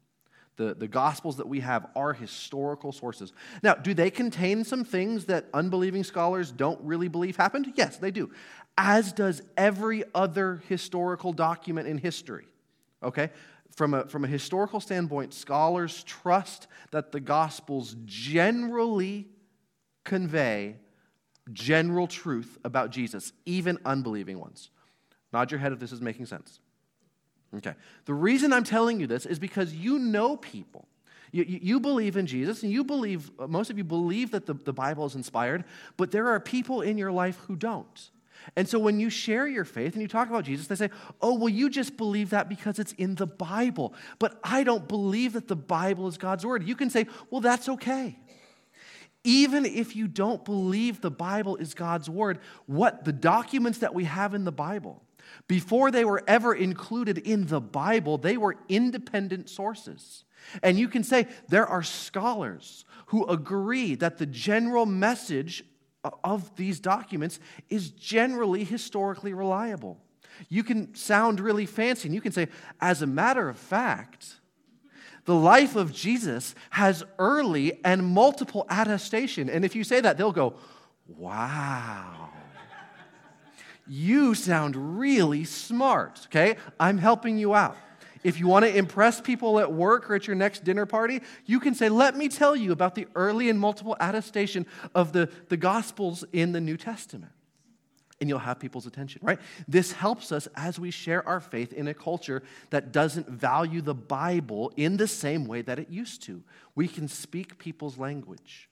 The, 0.58 0.76
the 0.76 0.90
Gospels 0.90 1.38
that 1.38 1.48
we 1.48 1.62
have 1.62 1.88
are 1.96 2.12
historical 2.12 2.92
sources. 2.92 3.32
Now, 3.64 3.76
do 3.76 3.94
they 3.94 4.12
contain 4.12 4.66
some 4.66 4.84
things 4.84 5.26
that 5.26 5.46
unbelieving 5.54 6.04
scholars 6.04 6.52
don't 6.52 6.80
really 6.82 7.08
believe 7.08 7.38
happened? 7.38 7.72
Yes, 7.76 7.96
they 7.96 8.12
do. 8.12 8.30
As 8.78 9.14
does 9.14 9.42
every 9.56 10.04
other 10.14 10.62
historical 10.68 11.32
document 11.32 11.88
in 11.88 11.98
history. 11.98 12.46
Okay? 13.02 13.30
From 13.82 13.96
a, 13.96 14.06
from 14.06 14.24
a 14.24 14.28
historical 14.28 14.80
standpoint, 14.80 15.34
scholars 15.34 16.04
trust 16.04 16.68
that 16.92 17.12
the 17.12 17.20
Gospels 17.20 17.96
generally 18.06 19.28
convey 20.04 20.76
general 21.52 22.06
truth 22.06 22.60
about 22.64 22.92
Jesus, 22.92 23.34
even 23.44 23.80
unbelieving 23.84 24.38
ones. 24.38 24.70
Nod 25.34 25.50
your 25.50 25.60
head 25.60 25.72
if 25.72 25.80
this 25.80 25.92
is 25.92 26.00
making 26.00 26.28
sense. 26.28 26.60
Okay. 27.58 27.74
The 28.06 28.14
reason 28.14 28.54
I'm 28.54 28.64
telling 28.64 29.00
you 29.00 29.08
this 29.08 29.26
is 29.26 29.40
because 29.40 29.74
you 29.74 29.98
know 29.98 30.38
people. 30.38 30.88
You, 31.32 31.44
you, 31.48 31.80
believe 31.80 32.18
in 32.18 32.28
Jesus, 32.28 32.62
and 32.62 32.72
you 32.72 32.84
believe, 32.84 33.32
most 33.48 33.72
of 33.72 33.80
you 33.80 33.84
believe 33.84 34.30
that 34.30 34.46
the, 34.46 34.54
the 34.54 34.74
Bible 34.74 35.08
is 35.08 35.16
inspired, 35.16 35.64
but 35.98 36.12
there 36.12 36.28
are 36.28 36.40
people 36.40 36.82
in 36.82 37.00
your 37.00 37.12
life 37.12 37.40
who 37.48 37.56
don't. 37.56 38.12
And 38.56 38.68
so 38.68 38.80
when 38.80 39.00
you 39.00 39.10
share 39.10 39.48
your 39.48 39.66
faith 39.66 39.94
and 39.94 40.02
you 40.02 40.08
talk 40.08 40.30
about 40.30 40.46
Jesus, 40.46 40.68
they 40.68 40.76
say, 40.76 40.90
Oh, 41.22 41.36
well, 41.36 41.50
you 41.50 41.70
just 41.70 41.98
believe 41.98 42.32
that 42.32 42.50
because 42.50 42.80
it's 42.80 42.94
in 42.94 43.16
the 43.16 43.28
Bible. 43.28 43.94
But 44.20 44.40
I 44.44 44.64
don't 44.64 44.88
believe 44.88 45.34
that 45.34 45.48
the 45.48 45.56
Bible 45.56 46.08
is 46.08 46.18
God's 46.18 46.46
word. 46.46 46.68
You 46.68 46.76
can 46.76 46.90
say, 46.90 47.08
Well, 47.30 47.42
that's 47.42 47.70
okay. 47.70 48.18
Even 49.24 49.66
if 49.66 49.96
you 49.96 50.08
don't 50.08 50.44
believe 50.44 51.02
the 51.02 51.12
Bible 51.12 51.56
is 51.58 51.74
God's 51.74 52.10
word, 52.10 52.40
what 52.66 53.06
the 53.06 53.14
documents 53.14 53.80
that 53.80 53.94
we 53.94 54.06
have 54.06 54.34
in 54.34 54.46
the 54.46 54.52
Bible, 54.52 55.04
before 55.48 55.92
they 55.92 56.04
were 56.04 56.24
ever 56.28 56.54
included 56.54 57.20
in 57.20 57.46
the 57.46 57.62
Bible, 57.62 58.18
they 58.18 58.38
were 58.38 58.58
independent 58.68 59.50
sources. 59.50 60.24
And 60.64 60.80
you 60.80 60.88
can 60.88 61.04
say 61.04 61.28
there 61.50 61.68
are 61.68 61.84
scholars 61.84 62.86
who 63.08 63.26
agree 63.28 63.96
that 63.96 64.18
the 64.18 64.26
general 64.26 64.86
message 64.86 65.64
of 66.24 66.56
these 66.56 66.80
documents 66.80 67.40
is 67.70 67.92
generally 67.92 68.64
historically 68.64 69.34
reliable. 69.34 69.98
You 70.50 70.64
can 70.64 70.96
sound 70.96 71.40
really 71.40 71.66
fancy 71.66 72.08
and 72.08 72.16
you 72.16 72.22
can 72.22 72.32
say, 72.32 72.48
as 72.80 73.02
a 73.02 73.08
matter 73.08 73.50
of 73.50 73.58
fact, 73.58 74.36
the 75.26 75.36
life 75.36 75.76
of 75.76 75.94
Jesus 75.94 76.56
has 76.72 77.04
early 77.20 77.80
and 77.86 78.06
multiple 78.06 78.66
attestation. 78.70 79.50
And 79.50 79.64
if 79.64 79.76
you 79.76 79.84
say 79.84 80.02
that, 80.02 80.18
they'll 80.18 80.32
go, 80.32 80.56
wow. 81.08 82.30
You 83.88 84.34
sound 84.34 85.00
really 85.00 85.44
smart, 85.44 86.22
okay? 86.28 86.56
I'm 86.80 86.98
helping 86.98 87.38
you 87.38 87.54
out. 87.54 87.78
If 88.24 88.40
you 88.40 88.48
want 88.48 88.66
to 88.66 88.76
impress 88.76 89.20
people 89.20 89.60
at 89.60 89.72
work 89.72 90.10
or 90.10 90.16
at 90.16 90.28
your 90.28 90.36
next 90.36 90.64
dinner 90.64 90.86
party, 90.86 91.22
you 91.46 91.60
can 91.60 91.74
say, 91.74 91.90
Let 91.90 92.16
me 92.16 92.30
tell 92.30 92.56
you 92.56 92.72
about 92.72 92.96
the 92.96 93.08
early 93.16 93.50
and 93.50 93.60
multiple 93.60 93.98
attestation 94.00 94.66
of 94.94 95.14
the, 95.14 95.30
the 95.50 95.58
Gospels 95.58 96.24
in 96.32 96.52
the 96.52 96.62
New 96.62 96.78
Testament. 96.78 97.32
And 98.20 98.30
you'll 98.30 98.40
have 98.40 98.60
people's 98.60 98.86
attention, 98.86 99.22
right? 99.24 99.40
This 99.68 99.94
helps 99.94 100.32
us 100.32 100.48
as 100.56 100.78
we 100.78 100.92
share 100.92 101.28
our 101.28 101.40
faith 101.40 101.74
in 101.74 101.88
a 101.88 101.94
culture 101.94 102.44
that 102.70 102.92
doesn't 102.92 103.28
value 103.28 103.82
the 103.82 103.96
Bible 103.96 104.72
in 104.78 104.98
the 104.98 105.08
same 105.08 105.46
way 105.46 105.64
that 105.64 105.80
it 105.80 105.90
used 105.90 106.22
to. 106.24 106.44
We 106.76 106.88
can 106.88 107.08
speak 107.08 107.58
people's 107.58 107.98
language 107.98 108.70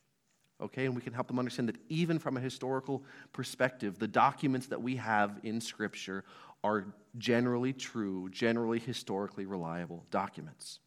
okay? 0.62 0.86
And 0.86 0.96
we 0.96 1.02
can 1.02 1.14
help 1.14 1.28
them 1.28 1.40
understand 1.40 1.70
that 1.70 1.78
even 1.90 2.20
from 2.20 2.38
a 2.38 2.40
historical 2.40 3.04
perspective, 3.34 3.98
the 4.00 4.08
documents 4.08 4.68
that 4.68 4.82
we 4.82 4.98
have 4.98 5.40
in 5.44 5.62
Scripture 5.62 6.24
are 6.64 6.86
generally 7.18 7.74
true, 7.74 8.30
generally 8.30 8.80
historically 8.80 9.46
reliable 9.46 10.06
documents. 10.12 10.80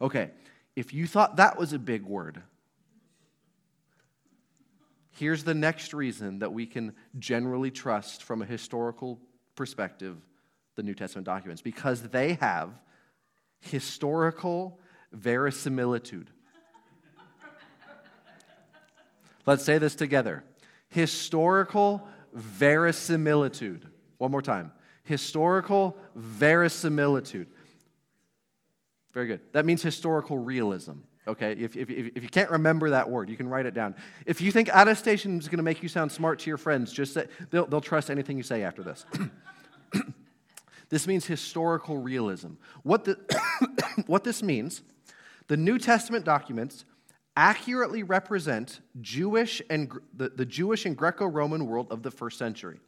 Okay, 0.00 0.30
if 0.76 0.94
you 0.94 1.06
thought 1.06 1.36
that 1.36 1.58
was 1.58 1.72
a 1.72 1.78
big 1.78 2.04
word, 2.04 2.42
here's 5.10 5.44
the 5.44 5.54
next 5.54 5.92
reason 5.92 6.38
that 6.40 6.52
we 6.52 6.66
can 6.66 6.94
generally 7.18 7.70
trust 7.70 8.22
from 8.22 8.42
a 8.42 8.46
historical 8.46 9.20
perspective 9.54 10.16
the 10.74 10.82
New 10.82 10.94
Testament 10.94 11.26
documents 11.26 11.60
because 11.60 12.02
they 12.02 12.34
have 12.34 12.70
historical 13.60 14.80
verisimilitude. 15.12 16.30
Let's 19.44 19.64
say 19.64 19.78
this 19.78 19.94
together 19.94 20.44
historical 20.88 22.06
verisimilitude. 22.32 23.88
One 24.18 24.30
more 24.30 24.42
time 24.42 24.72
historical 25.04 25.96
verisimilitude. 26.14 27.48
Very 29.12 29.26
good. 29.26 29.40
That 29.52 29.66
means 29.66 29.82
historical 29.82 30.38
realism. 30.38 30.92
Okay, 31.28 31.52
if, 31.52 31.76
if, 31.76 31.88
if 31.88 32.22
you 32.22 32.28
can't 32.28 32.50
remember 32.50 32.90
that 32.90 33.08
word, 33.08 33.30
you 33.30 33.36
can 33.36 33.48
write 33.48 33.66
it 33.66 33.74
down. 33.74 33.94
If 34.26 34.40
you 34.40 34.50
think 34.50 34.68
attestation 34.72 35.38
is 35.38 35.46
going 35.46 35.58
to 35.58 35.62
make 35.62 35.82
you 35.82 35.88
sound 35.88 36.10
smart 36.10 36.40
to 36.40 36.50
your 36.50 36.56
friends, 36.56 36.92
just 36.92 37.14
say, 37.14 37.26
they'll, 37.50 37.66
they'll 37.66 37.80
trust 37.80 38.10
anything 38.10 38.36
you 38.36 38.42
say 38.42 38.64
after 38.64 38.82
this. 38.82 39.06
this 40.88 41.06
means 41.06 41.24
historical 41.24 41.98
realism. 41.98 42.54
What, 42.82 43.04
the, 43.04 43.18
what 44.06 44.24
this 44.24 44.42
means, 44.42 44.82
the 45.46 45.56
New 45.56 45.78
Testament 45.78 46.24
documents 46.24 46.84
accurately 47.36 48.02
represent 48.02 48.80
Jewish 49.00 49.62
and 49.70 49.92
the, 50.14 50.30
the 50.30 50.44
Jewish 50.44 50.86
and 50.86 50.96
Greco-Roman 50.96 51.66
world 51.66 51.86
of 51.90 52.02
the 52.02 52.10
first 52.10 52.36
century, 52.36 52.80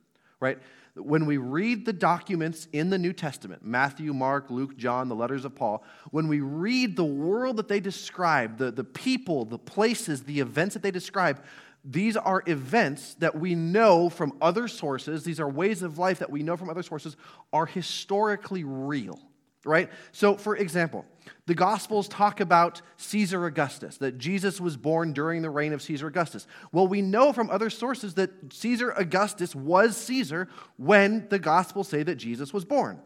right? 0.45 0.59
When 0.95 1.25
we 1.25 1.39
read 1.39 1.87
the 1.87 1.93
documents 1.93 2.69
in 2.73 2.91
the 2.91 2.99
New 2.99 3.15
Testament, 3.15 3.65
Matthew, 3.65 4.13
Mark, 4.13 4.51
Luke, 4.51 4.77
John, 4.77 5.09
the 5.09 5.15
letters 5.15 5.47
of 5.47 5.55
Paul, 5.55 5.83
when 6.11 6.29
we 6.29 6.41
read 6.41 6.97
the 6.97 7.05
world 7.05 7.57
that 7.57 7.67
they 7.67 7.81
describe, 7.81 8.59
the, 8.59 8.71
the 8.71 8.85
people, 8.85 9.47
the 9.47 9.59
places, 9.59 10.23
the 10.23 10.41
events 10.41 10.75
that 10.75 10.83
they 10.83 10.91
describe, 10.91 11.43
these 11.83 12.17
are 12.17 12.43
events 12.47 13.15
that 13.15 13.35
we 13.35 13.55
know 13.55 14.11
from 14.11 14.37
other 14.41 14.69
sources, 14.69 15.25
these 15.25 15.41
are 15.41 15.49
ways 15.49 15.83
of 15.83 15.99
life 15.99 16.19
that 16.19 16.31
we 16.31 16.43
know 16.43 16.57
from 16.59 16.69
other 16.69 16.83
sources, 16.83 17.17
are 17.53 17.67
historically 17.67 18.65
real 18.65 19.19
right? 19.65 19.91
So, 20.13 20.37
for 20.37 20.57
example, 20.57 21.05
the 21.47 21.55
Gospels 21.55 22.09
talk 22.09 22.41
about 22.41 22.83
Caesar 22.97 23.47
Augustus, 23.47 23.99
that 23.99 24.19
Jesus 24.19 24.61
was 24.61 24.77
born 24.77 25.13
during 25.13 25.43
the 25.43 25.51
reign 25.51 25.73
of 25.73 25.83
Caesar 25.83 26.07
Augustus. 26.07 26.47
Well, 26.73 26.87
we 26.87 27.03
know 27.03 27.33
from 27.33 27.51
other 27.51 27.71
sources 27.71 28.15
that 28.15 28.31
Caesar 28.53 28.91
Augustus 28.91 29.55
was 29.55 29.97
Caesar 29.97 30.49
when 30.77 31.29
the 31.29 31.39
Gospels 31.39 31.89
say 31.89 32.03
that 32.03 32.17
Jesus 32.17 32.53
was 32.53 32.65
born. 32.65 33.01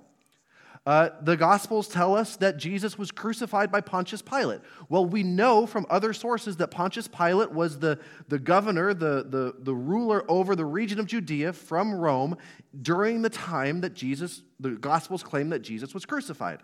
Uh, 0.89 1.11
the 1.21 1.37
Gospels 1.37 1.87
tell 1.87 2.17
us 2.17 2.37
that 2.37 2.57
Jesus 2.57 2.97
was 2.97 3.11
crucified 3.11 3.71
by 3.71 3.79
Pontius 3.79 4.23
Pilate. 4.23 4.61
Well, 4.89 5.05
we 5.05 5.23
know 5.23 5.67
from 5.67 5.85
other 5.91 6.15
sources 6.15 6.57
that 6.57 6.69
Pontius 6.69 7.07
Pilate 7.07 7.53
was 7.53 7.79
the, 7.79 7.99
the 8.29 8.39
governor, 8.39 8.95
the, 8.95 9.23
the, 9.29 9.55
the 9.59 9.75
ruler 9.75 10.25
over 10.31 10.57
the 10.57 10.65
region 10.65 10.99
of 10.99 11.05
Judea 11.05 11.53
from 11.53 11.95
Rome 11.95 12.39
during 12.81 13.21
the 13.21 13.29
time 13.29 13.83
that 13.83 13.93
Jesus, 13.93 14.41
the 14.61 14.71
Gospels 14.71 15.23
claim 15.23 15.51
that 15.51 15.59
Jesus 15.59 15.93
was 15.93 16.07
crucified. 16.07 16.61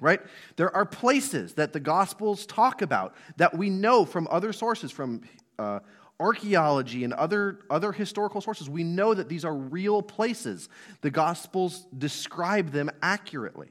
Right? 0.00 0.20
There 0.56 0.74
are 0.74 0.84
places 0.84 1.54
that 1.54 1.72
the 1.72 1.78
Gospels 1.78 2.46
talk 2.46 2.82
about 2.82 3.14
that 3.36 3.56
we 3.56 3.70
know 3.70 4.04
from 4.04 4.26
other 4.28 4.52
sources, 4.52 4.90
from 4.90 5.20
uh, 5.60 5.78
archaeology 6.22 7.04
and 7.04 7.12
other, 7.12 7.58
other 7.68 7.92
historical 7.92 8.40
sources, 8.40 8.70
we 8.70 8.84
know 8.84 9.12
that 9.12 9.28
these 9.28 9.44
are 9.44 9.54
real 9.54 10.00
places. 10.00 10.68
The 11.00 11.10
Gospels 11.10 11.86
describe 11.96 12.70
them 12.70 12.90
accurately. 13.02 13.70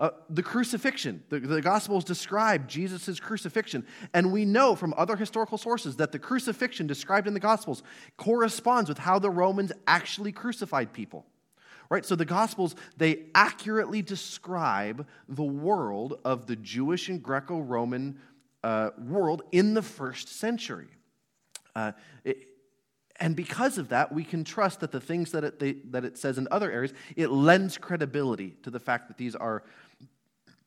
Uh, 0.00 0.10
the 0.28 0.42
crucifixion, 0.42 1.22
the, 1.28 1.40
the 1.40 1.62
Gospels 1.62 2.04
describe 2.04 2.68
Jesus' 2.68 3.18
crucifixion, 3.18 3.86
and 4.12 4.32
we 4.32 4.44
know 4.44 4.76
from 4.76 4.92
other 4.96 5.16
historical 5.16 5.58
sources 5.58 5.96
that 5.96 6.12
the 6.12 6.18
crucifixion 6.18 6.86
described 6.86 7.26
in 7.26 7.34
the 7.34 7.40
Gospels 7.40 7.82
corresponds 8.16 8.88
with 8.88 8.98
how 8.98 9.18
the 9.18 9.30
Romans 9.30 9.72
actually 9.86 10.32
crucified 10.32 10.92
people. 10.92 11.26
Right? 11.90 12.04
So 12.04 12.16
the 12.16 12.24
Gospels, 12.24 12.76
they 12.96 13.24
accurately 13.34 14.02
describe 14.02 15.06
the 15.28 15.42
world 15.42 16.20
of 16.24 16.46
the 16.46 16.56
Jewish 16.56 17.08
and 17.08 17.22
Greco 17.22 17.60
Roman 17.60 18.18
uh, 18.62 18.90
world 18.98 19.42
in 19.52 19.74
the 19.74 19.82
first 19.82 20.28
century. 20.28 20.88
Uh, 21.78 21.92
it, 22.24 22.38
and 23.20 23.36
because 23.36 23.78
of 23.78 23.88
that, 23.90 24.12
we 24.12 24.24
can 24.24 24.42
trust 24.42 24.80
that 24.80 24.90
the 24.90 25.00
things 25.00 25.30
that 25.32 25.44
it, 25.44 25.58
they, 25.58 25.72
that 25.90 26.04
it 26.04 26.18
says 26.18 26.38
in 26.38 26.48
other 26.50 26.70
areas, 26.72 26.92
it 27.14 27.30
lends 27.30 27.78
credibility 27.78 28.56
to 28.64 28.70
the 28.70 28.80
fact 28.80 29.06
that 29.08 29.16
these 29.16 29.36
are 29.36 29.62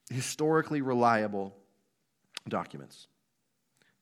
historically 0.10 0.82
reliable 0.82 1.54
documents. 2.48 3.08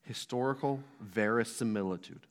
Historical 0.02 0.80
verisimilitude. 1.00 2.26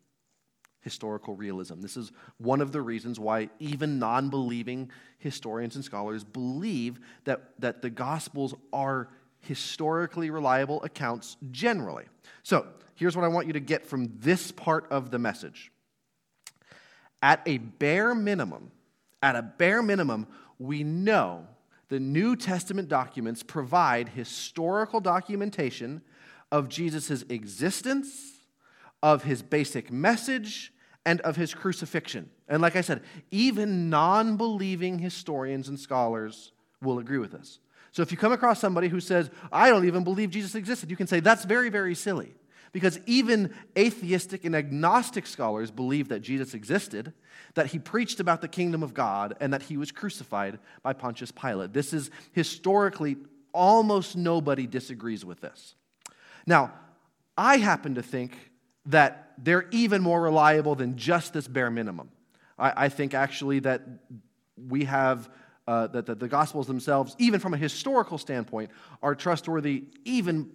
historical 0.81 1.35
realism. 1.35 1.81
This 1.81 1.97
is 1.97 2.11
one 2.37 2.61
of 2.61 2.71
the 2.71 2.81
reasons 2.81 3.19
why 3.19 3.49
even 3.59 3.99
non 3.99 4.29
believing 4.29 4.91
historians 5.17 5.75
and 5.75 5.83
scholars 5.83 6.23
believe 6.23 6.99
that, 7.25 7.51
that 7.59 7.81
the 7.81 7.89
Gospels 7.89 8.53
are 8.71 9.09
historically 9.41 10.29
reliable 10.29 10.81
accounts 10.83 11.37
generally. 11.51 12.05
So, 12.43 12.65
here's 12.99 13.15
what 13.15 13.23
I 13.23 13.29
want 13.29 13.47
you 13.47 13.53
to 13.53 13.61
get 13.61 13.87
from 13.87 14.11
this 14.19 14.51
part 14.51 14.85
of 14.91 15.09
the 15.09 15.17
message. 15.17 15.71
At 17.21 17.41
a 17.45 17.57
bare 17.57 18.13
minimum, 18.13 18.71
at 19.23 19.35
a 19.35 19.41
bare 19.41 19.81
minimum, 19.81 20.27
we 20.59 20.83
know 20.83 21.47
the 21.87 21.99
New 21.99 22.35
Testament 22.35 22.89
documents 22.89 23.41
provide 23.41 24.09
historical 24.09 24.99
documentation 24.99 26.01
of 26.51 26.67
Jesus' 26.67 27.23
existence, 27.29 28.33
of 29.01 29.23
his 29.23 29.41
basic 29.41 29.91
message, 29.91 30.73
and 31.05 31.21
of 31.21 31.37
his 31.37 31.53
crucifixion. 31.53 32.29
And 32.49 32.61
like 32.61 32.75
I 32.75 32.81
said, 32.81 33.01
even 33.31 33.89
non 33.89 34.35
believing 34.35 34.99
historians 34.99 35.69
and 35.69 35.79
scholars 35.79 36.51
will 36.81 36.99
agree 36.99 37.17
with 37.17 37.31
this. 37.31 37.59
So 37.91 38.01
if 38.01 38.11
you 38.11 38.17
come 38.17 38.33
across 38.33 38.59
somebody 38.59 38.89
who 38.89 38.99
says, 38.99 39.31
I 39.51 39.69
don't 39.69 39.85
even 39.85 40.03
believe 40.03 40.29
Jesus 40.29 40.53
existed, 40.53 40.91
you 40.91 40.97
can 40.97 41.07
say, 41.07 41.21
that's 41.21 41.45
very, 41.45 41.69
very 41.69 41.95
silly. 41.95 42.33
Because 42.71 42.99
even 43.05 43.53
atheistic 43.77 44.45
and 44.45 44.55
agnostic 44.55 45.25
scholars 45.25 45.71
believe 45.71 46.09
that 46.09 46.19
Jesus 46.19 46.53
existed, 46.53 47.13
that 47.55 47.67
he 47.67 47.79
preached 47.79 48.19
about 48.19 48.41
the 48.41 48.47
kingdom 48.47 48.83
of 48.83 48.93
God, 48.93 49.35
and 49.39 49.53
that 49.53 49.63
he 49.63 49.77
was 49.77 49.91
crucified 49.91 50.59
by 50.83 50.93
Pontius 50.93 51.31
Pilate. 51.31 51.73
This 51.73 51.93
is 51.93 52.11
historically, 52.31 53.17
almost 53.53 54.15
nobody 54.15 54.67
disagrees 54.67 55.25
with 55.25 55.41
this. 55.41 55.75
Now, 56.45 56.73
I 57.37 57.57
happen 57.57 57.95
to 57.95 58.03
think 58.03 58.37
that 58.85 59.33
they're 59.37 59.67
even 59.71 60.01
more 60.01 60.21
reliable 60.21 60.75
than 60.75 60.97
just 60.97 61.33
this 61.33 61.47
bare 61.47 61.71
minimum. 61.71 62.09
I, 62.57 62.85
I 62.85 62.89
think 62.89 63.13
actually 63.13 63.59
that 63.59 63.81
we 64.57 64.85
have. 64.85 65.29
Uh, 65.67 65.85
that 65.85 66.07
the, 66.07 66.15
the 66.15 66.27
Gospels 66.27 66.65
themselves, 66.65 67.15
even 67.19 67.39
from 67.39 67.53
a 67.53 67.57
historical 67.57 68.17
standpoint, 68.17 68.71
are 69.03 69.13
trustworthy 69.13 69.83
even 70.03 70.49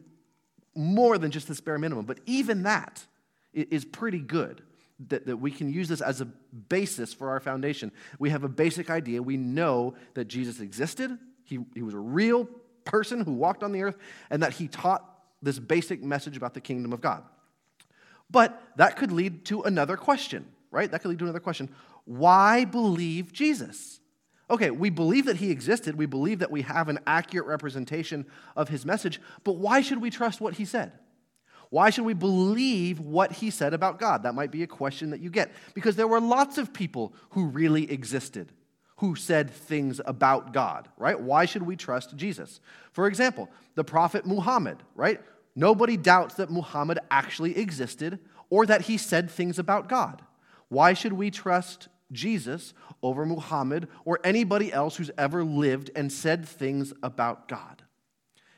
more 0.75 1.19
than 1.19 1.31
just 1.31 1.49
this 1.49 1.61
bare 1.61 1.79
minimum. 1.79 2.05
But 2.05 2.21
even 2.27 2.65
that 2.65 3.05
is 3.53 3.85
pretty 3.85 4.21
good. 4.21 4.63
That, 5.09 5.27
that 5.27 5.39
we 5.39 5.51
can 5.51 5.73
use 5.73 5.89
this 5.89 6.01
as 6.01 6.21
a 6.21 6.25
basis 6.25 7.13
for 7.13 7.31
our 7.31 7.41
foundation. 7.41 7.91
We 8.21 8.31
have 8.31 8.45
a 8.45 8.49
basic 8.49 8.91
idea. 8.91 9.21
We 9.21 9.37
know 9.37 9.95
that 10.15 10.27
Jesus 10.27 10.61
existed, 10.61 11.19
he, 11.43 11.59
he 11.75 11.83
was 11.83 11.95
a 11.95 11.99
real 11.99 12.49
person 12.85 13.21
who 13.25 13.33
walked 13.33 13.63
on 13.63 13.73
the 13.73 13.83
earth, 13.83 13.97
and 14.31 14.43
that 14.43 14.53
he 14.53 14.69
taught 14.69 15.05
this 15.43 15.59
basic 15.59 16.03
message 16.03 16.37
about 16.37 16.55
the 16.55 16.61
kingdom 16.61 16.93
of 16.93 17.01
God. 17.01 17.25
But 18.31 18.63
that 18.77 18.97
could 18.97 19.13
lead 19.13 19.45
to 19.47 19.63
another 19.63 19.97
question, 19.97 20.47
right? 20.71 20.91
That 20.91 21.03
could 21.03 21.09
lead 21.09 21.19
to 21.19 21.25
another 21.25 21.41
question. 21.41 21.71
Why 22.05 22.65
believe 22.65 23.33
Jesus? 23.33 24.01
Okay, 24.51 24.71
we 24.71 24.91
believe 24.91 25.25
that 25.27 25.37
he 25.37 25.51
existed. 25.51 25.97
We 25.97 26.07
believe 26.07 26.41
that 26.41 26.51
we 26.51 26.63
have 26.63 26.89
an 26.89 26.99
accurate 27.07 27.47
representation 27.47 28.27
of 28.57 28.69
his 28.69 28.85
message, 28.85 29.21
but 29.43 29.57
why 29.57 29.81
should 29.81 30.03
we 30.03 30.11
trust 30.11 30.41
what 30.41 30.55
he 30.55 30.65
said? 30.65 30.93
Why 31.71 31.91
should 31.91 32.05
we 32.05 32.15
believe 32.15 33.01
what 33.01 33.33
he 33.33 33.51
said 33.51 33.75
about 33.75 33.99
God? 33.99 34.23
That 34.23 34.35
might 34.35 34.51
be 34.51 34.63
a 34.63 34.67
question 34.67 35.11
that 35.11 35.21
you 35.21 35.31
get. 35.31 35.51
Because 35.75 35.97
there 35.97 36.07
were 36.07 36.21
lots 36.21 36.59
of 36.59 36.73
people 36.73 37.15
who 37.31 37.47
really 37.47 37.91
existed, 37.91 38.53
who 38.99 39.17
said 39.17 39.51
things 39.51 40.01
about 40.05 40.53
God, 40.53 40.89
right? 40.97 41.19
Why 41.19 41.47
should 41.47 41.63
we 41.63 41.75
trust 41.75 42.17
Jesus? 42.17 42.61
For 42.93 43.09
example, 43.09 43.49
the 43.75 43.83
prophet 43.83 44.25
Muhammad, 44.25 44.83
right? 44.95 45.21
Nobody 45.57 45.97
doubts 45.97 46.35
that 46.37 46.51
Muhammad 46.51 46.99
actually 47.11 47.59
existed 47.59 48.21
or 48.51 48.67
that 48.67 48.83
he 48.83 48.97
said 48.97 49.31
things 49.31 49.59
about 49.59 49.89
God. 49.89 50.23
Why 50.69 50.93
should 50.93 51.13
we 51.13 51.31
trust 51.31 51.89
Jesus 52.15 52.73
over 53.03 53.27
Muhammad 53.27 53.89
or 54.05 54.21
anybody 54.25 54.73
else 54.73 54.97
who's 54.97 55.11
ever 55.19 55.45
lived 55.45 55.91
and 55.95 56.11
said 56.11 56.49
things 56.49 56.95
about 57.03 57.49
God? 57.49 57.83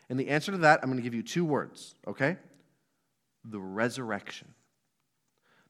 And 0.08 0.20
the 0.20 0.28
answer 0.28 0.52
to 0.52 0.58
that, 0.58 0.80
I'm 0.82 0.88
going 0.88 0.98
to 0.98 1.02
give 1.02 1.14
you 1.14 1.24
two 1.24 1.44
words, 1.44 1.96
okay? 2.06 2.36
The 3.44 3.58
resurrection 3.58 4.54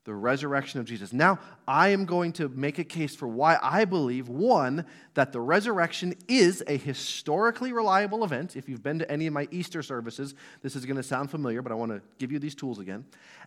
the 0.06 0.14
resurrection 0.14 0.78
of 0.78 0.86
Jesus. 0.86 1.12
Now, 1.12 1.40
I 1.66 1.88
am 1.88 2.06
going 2.06 2.32
to 2.34 2.48
make 2.48 2.78
a 2.78 2.84
case 2.84 3.14
for 3.14 3.26
why 3.26 3.58
I 3.60 3.84
believe, 3.84 4.28
one, 4.28 4.86
that 5.14 5.32
the 5.32 5.40
resurrection 5.40 6.14
is 6.28 6.62
a 6.68 6.76
historically 6.76 7.72
reliable 7.72 8.24
event. 8.24 8.56
If 8.56 8.68
you've 8.68 8.84
been 8.84 9.00
to 9.00 9.10
any 9.10 9.26
of 9.26 9.32
my 9.32 9.48
Easter 9.50 9.82
services, 9.82 10.34
this 10.62 10.76
is 10.76 10.86
going 10.86 10.96
to 10.96 11.02
sound 11.02 11.32
familiar, 11.32 11.60
but 11.60 11.72
I 11.72 11.74
want 11.74 11.90
to 11.90 12.00
give 12.18 12.30
you 12.30 12.38
these 12.38 12.54
tools 12.54 12.78
again. 12.78 13.04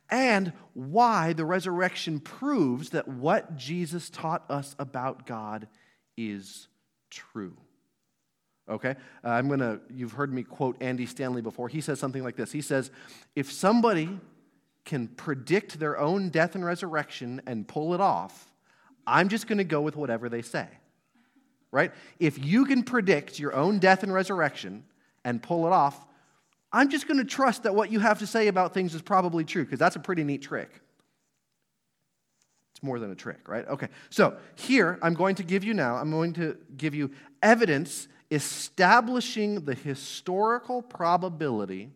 And 0.10 0.52
why 0.74 1.32
the 1.32 1.46
resurrection 1.46 2.20
proves 2.20 2.90
that 2.90 3.08
what 3.08 3.56
Jesus 3.56 4.10
taught 4.10 4.44
us 4.52 4.76
about 4.78 5.26
God 5.26 5.70
is 6.18 6.68
true. 7.10 7.56
Okay? 8.68 8.96
Uh, 9.24 9.30
I'm 9.30 9.48
going 9.48 9.62
to, 9.62 9.80
you've 9.90 10.12
heard 10.12 10.34
me 10.34 10.44
quote 10.44 10.76
Andy 10.82 11.06
Stanley 11.06 11.42
before. 11.42 11.70
He 11.70 11.80
says 11.80 12.00
something 12.00 12.24
like 12.24 12.36
this 12.36 12.52
He 12.52 12.62
says, 12.62 12.92
If 13.34 13.50
somebody 13.50 14.20
can 14.86 15.08
predict 15.08 15.80
their 15.80 16.00
own 16.00 16.30
death 16.30 16.56
and 16.56 16.66
resurrection 16.66 17.42
and 17.46 17.68
pull 17.68 17.94
it 17.94 18.02
off, 18.02 18.52
I'm 19.06 19.30
just 19.30 19.48
going 19.48 19.58
to 19.58 19.64
go 19.64 19.82
with 19.82 19.96
whatever 19.96 20.30
they 20.30 20.42
say. 20.42 20.68
Right? 21.72 21.92
If 22.20 22.44
you 22.44 22.66
can 22.66 22.84
predict 22.84 23.40
your 23.40 23.54
own 23.54 23.80
death 23.80 24.04
and 24.04 24.12
resurrection 24.12 24.86
and 25.24 25.42
pull 25.42 25.68
it 25.68 25.74
off, 25.74 26.06
I'm 26.72 26.90
just 26.90 27.08
going 27.08 27.18
to 27.18 27.26
trust 27.26 27.64
that 27.64 27.76
what 27.76 27.92
you 27.92 28.00
have 28.00 28.20
to 28.20 28.28
say 28.28 28.48
about 28.48 28.74
things 28.74 28.94
is 28.96 29.02
probably 29.02 29.44
true 29.44 29.64
because 29.64 29.80
that's 29.80 29.96
a 29.96 30.00
pretty 30.00 30.24
neat 30.24 30.42
trick. 30.42 30.82
It's 32.74 32.84
more 32.84 33.00
than 33.00 33.12
a 33.12 33.16
trick, 33.16 33.48
right? 33.48 33.68
Okay. 33.68 33.90
So 34.10 34.38
here, 34.56 34.98
I'm 35.02 35.14
going 35.14 35.36
to 35.36 35.44
give 35.44 35.64
you 35.64 35.74
now, 35.74 35.96
I'm 35.96 36.12
going 36.12 36.34
to 36.34 36.58
give 36.78 36.96
you 36.96 37.12
evidence 37.42 38.08
establishing 38.32 39.66
the 39.66 39.74
historical 39.74 40.82
probability 40.82 41.92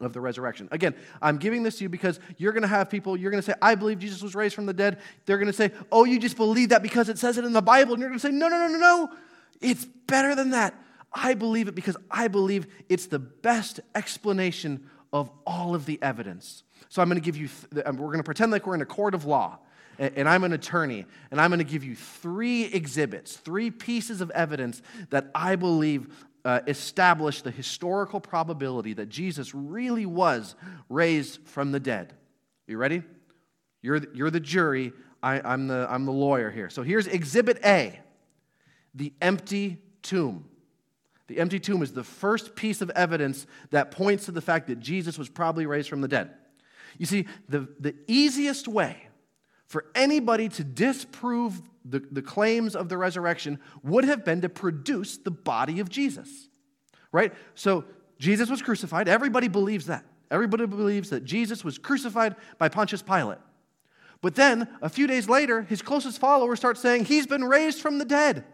of 0.00 0.12
the 0.12 0.20
resurrection. 0.20 0.68
Again, 0.72 0.94
I'm 1.22 1.38
giving 1.38 1.62
this 1.62 1.78
to 1.78 1.84
you 1.84 1.88
because 1.88 2.18
you're 2.36 2.52
going 2.52 2.62
to 2.62 2.68
have 2.68 2.90
people, 2.90 3.16
you're 3.16 3.30
going 3.30 3.42
to 3.42 3.46
say, 3.46 3.54
I 3.62 3.74
believe 3.74 3.98
Jesus 3.98 4.22
was 4.22 4.34
raised 4.34 4.54
from 4.54 4.66
the 4.66 4.72
dead. 4.72 4.98
They're 5.26 5.38
going 5.38 5.46
to 5.46 5.52
say, 5.52 5.70
Oh, 5.92 6.04
you 6.04 6.18
just 6.18 6.36
believe 6.36 6.70
that 6.70 6.82
because 6.82 7.08
it 7.08 7.18
says 7.18 7.38
it 7.38 7.44
in 7.44 7.52
the 7.52 7.62
Bible. 7.62 7.94
And 7.94 8.00
you're 8.00 8.10
going 8.10 8.18
to 8.18 8.26
say, 8.26 8.32
No, 8.32 8.48
no, 8.48 8.58
no, 8.58 8.68
no, 8.68 8.78
no. 8.78 9.12
It's 9.60 9.84
better 9.84 10.34
than 10.34 10.50
that. 10.50 10.74
I 11.12 11.34
believe 11.34 11.68
it 11.68 11.74
because 11.74 11.96
I 12.10 12.28
believe 12.28 12.66
it's 12.88 13.06
the 13.06 13.20
best 13.20 13.80
explanation 13.94 14.88
of 15.12 15.30
all 15.46 15.74
of 15.74 15.86
the 15.86 15.98
evidence. 16.02 16.64
So 16.88 17.00
I'm 17.00 17.08
going 17.08 17.20
to 17.20 17.24
give 17.24 17.36
you, 17.36 17.48
th- 17.72 17.86
we're 17.86 17.92
going 17.92 18.18
to 18.18 18.24
pretend 18.24 18.50
like 18.50 18.66
we're 18.66 18.74
in 18.74 18.82
a 18.82 18.86
court 18.86 19.14
of 19.14 19.24
law 19.24 19.58
and 19.98 20.28
I'm 20.28 20.44
an 20.44 20.52
attorney, 20.52 21.06
and 21.30 21.40
I'm 21.40 21.50
going 21.50 21.58
to 21.58 21.64
give 21.64 21.84
you 21.84 21.94
three 21.94 22.64
exhibits, 22.64 23.36
three 23.36 23.70
pieces 23.70 24.20
of 24.20 24.30
evidence 24.30 24.82
that 25.10 25.30
I 25.34 25.56
believe 25.56 26.08
uh, 26.44 26.60
establish 26.66 27.42
the 27.42 27.50
historical 27.50 28.20
probability 28.20 28.92
that 28.94 29.08
Jesus 29.08 29.54
really 29.54 30.06
was 30.06 30.54
raised 30.88 31.40
from 31.46 31.72
the 31.72 31.80
dead. 31.80 32.14
You 32.66 32.76
ready? 32.76 33.02
You're 33.82 34.00
the, 34.00 34.08
you're 34.14 34.30
the 34.30 34.40
jury, 34.40 34.92
I, 35.22 35.40
I'm, 35.40 35.68
the, 35.68 35.86
I'm 35.90 36.04
the 36.04 36.12
lawyer 36.12 36.50
here. 36.50 36.70
So 36.70 36.82
here's 36.82 37.06
exhibit 37.06 37.58
A 37.64 38.00
the 38.94 39.12
empty 39.20 39.78
tomb. 40.02 40.44
The 41.26 41.38
empty 41.38 41.58
tomb 41.58 41.82
is 41.82 41.92
the 41.92 42.04
first 42.04 42.54
piece 42.54 42.80
of 42.80 42.90
evidence 42.90 43.46
that 43.70 43.90
points 43.90 44.26
to 44.26 44.32
the 44.32 44.40
fact 44.40 44.68
that 44.68 44.78
Jesus 44.78 45.18
was 45.18 45.28
probably 45.28 45.66
raised 45.66 45.88
from 45.88 46.00
the 46.00 46.08
dead. 46.08 46.30
You 46.98 47.06
see, 47.06 47.26
the, 47.48 47.68
the 47.80 47.94
easiest 48.06 48.68
way 48.68 49.08
for 49.66 49.86
anybody 49.94 50.48
to 50.50 50.64
disprove 50.64 51.60
the, 51.84 52.00
the 52.10 52.22
claims 52.22 52.74
of 52.74 52.88
the 52.88 52.96
resurrection 52.96 53.58
would 53.82 54.04
have 54.04 54.24
been 54.24 54.40
to 54.40 54.48
produce 54.48 55.18
the 55.18 55.30
body 55.30 55.80
of 55.80 55.88
Jesus. 55.88 56.48
Right? 57.12 57.32
So 57.54 57.84
Jesus 58.18 58.50
was 58.50 58.62
crucified. 58.62 59.08
Everybody 59.08 59.48
believes 59.48 59.86
that. 59.86 60.04
Everybody 60.30 60.66
believes 60.66 61.10
that 61.10 61.24
Jesus 61.24 61.64
was 61.64 61.78
crucified 61.78 62.36
by 62.58 62.68
Pontius 62.68 63.02
Pilate. 63.02 63.38
But 64.20 64.34
then, 64.34 64.68
a 64.80 64.88
few 64.88 65.06
days 65.06 65.28
later, 65.28 65.62
his 65.62 65.82
closest 65.82 66.18
followers 66.18 66.58
start 66.58 66.78
saying 66.78 67.04
he's 67.04 67.26
been 67.26 67.44
raised 67.44 67.80
from 67.80 67.98
the 67.98 68.04
dead. 68.06 68.44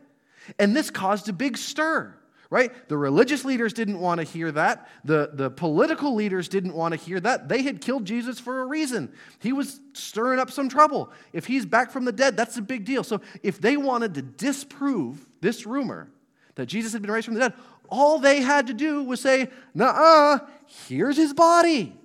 And 0.59 0.75
this 0.75 0.91
caused 0.91 1.29
a 1.29 1.33
big 1.33 1.57
stir 1.57 2.17
right? 2.51 2.89
The 2.89 2.97
religious 2.97 3.45
leaders 3.45 3.73
didn't 3.73 4.01
want 4.01 4.19
to 4.19 4.25
hear 4.25 4.51
that. 4.53 4.89
The, 5.05 5.31
the 5.33 5.51
political 5.51 6.15
leaders 6.15 6.49
didn't 6.49 6.75
want 6.75 6.93
to 6.93 6.99
hear 6.99 7.21
that. 7.21 7.49
They 7.49 7.63
had 7.63 7.81
killed 7.81 8.05
Jesus 8.05 8.41
for 8.41 8.61
a 8.61 8.67
reason. 8.67 9.13
He 9.39 9.53
was 9.53 9.79
stirring 9.93 10.41
up 10.41 10.51
some 10.51 10.69
trouble. 10.69 11.13
If 11.33 11.47
he's 11.47 11.65
back 11.65 11.93
from 11.93 12.05
the 12.05 12.13
dead, 12.13 12.37
that's 12.37 12.57
a 12.57 12.63
big 12.63 12.85
deal. 12.85 13.05
So 13.05 13.21
if 13.45 13.61
they 13.61 13.77
wanted 13.77 14.15
to 14.15 14.23
disprove 14.23 15.25
this 15.41 15.65
rumor 15.65 16.11
that 16.57 16.67
Jesus 16.67 16.93
had 16.93 17.03
been 17.03 17.13
raised 17.13 17.27
from 17.27 17.35
the 17.35 17.41
dead, 17.41 17.55
all 17.89 18.19
they 18.19 18.41
had 18.41 18.67
to 18.67 18.75
do 18.75 19.05
was 19.05 19.21
say, 19.21 19.49
nah, 19.73 20.41
here's 20.89 21.17
his 21.17 21.33
body. 21.33 21.97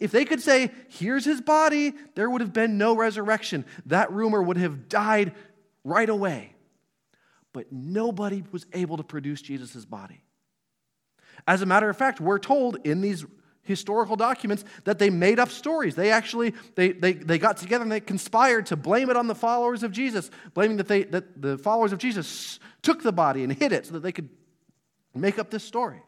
If 0.00 0.10
they 0.10 0.24
could 0.24 0.40
say, 0.40 0.70
here's 0.88 1.24
his 1.24 1.40
body, 1.40 1.92
there 2.16 2.28
would 2.28 2.40
have 2.40 2.52
been 2.52 2.78
no 2.78 2.96
resurrection. 2.96 3.64
That 3.86 4.12
rumor 4.12 4.42
would 4.42 4.56
have 4.56 4.88
died 4.88 5.34
right 5.84 6.08
away 6.08 6.54
but 7.52 7.72
nobody 7.72 8.44
was 8.52 8.66
able 8.72 8.96
to 8.96 9.02
produce 9.02 9.42
Jesus' 9.42 9.84
body. 9.84 10.22
As 11.46 11.62
a 11.62 11.66
matter 11.66 11.88
of 11.88 11.96
fact, 11.96 12.20
we're 12.20 12.38
told 12.38 12.78
in 12.84 13.00
these 13.00 13.24
historical 13.62 14.16
documents 14.16 14.64
that 14.84 14.98
they 14.98 15.10
made 15.10 15.38
up 15.38 15.50
stories. 15.50 15.94
They 15.94 16.10
actually 16.10 16.54
they, 16.74 16.92
they, 16.92 17.12
they 17.12 17.38
got 17.38 17.58
together 17.58 17.82
and 17.82 17.92
they 17.92 18.00
conspired 18.00 18.66
to 18.66 18.76
blame 18.76 19.10
it 19.10 19.16
on 19.16 19.26
the 19.26 19.34
followers 19.34 19.82
of 19.82 19.92
Jesus, 19.92 20.30
blaming 20.54 20.78
that, 20.78 20.88
they, 20.88 21.04
that 21.04 21.40
the 21.40 21.58
followers 21.58 21.92
of 21.92 21.98
Jesus 21.98 22.58
took 22.82 23.02
the 23.02 23.12
body 23.12 23.44
and 23.44 23.52
hid 23.52 23.72
it 23.72 23.86
so 23.86 23.92
that 23.92 24.02
they 24.02 24.12
could 24.12 24.30
make 25.14 25.38
up 25.38 25.50
this 25.50 25.62
story. 25.62 26.00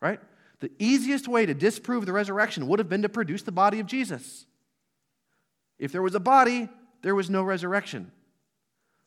Right? 0.00 0.20
The 0.60 0.70
easiest 0.78 1.28
way 1.28 1.44
to 1.44 1.54
disprove 1.54 2.06
the 2.06 2.12
resurrection 2.12 2.66
would 2.68 2.78
have 2.78 2.88
been 2.88 3.02
to 3.02 3.08
produce 3.08 3.42
the 3.42 3.52
body 3.52 3.78
of 3.78 3.86
Jesus. 3.86 4.46
If 5.78 5.92
there 5.92 6.02
was 6.02 6.14
a 6.14 6.20
body, 6.20 6.70
there 7.02 7.14
was 7.14 7.28
no 7.28 7.42
resurrection. 7.42 8.10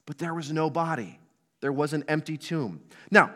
But 0.09 0.17
there 0.17 0.33
was 0.33 0.51
no 0.51 0.71
body. 0.71 1.19
There 1.61 1.71
was 1.71 1.93
an 1.93 2.03
empty 2.07 2.35
tomb. 2.35 2.81
Now, 3.11 3.31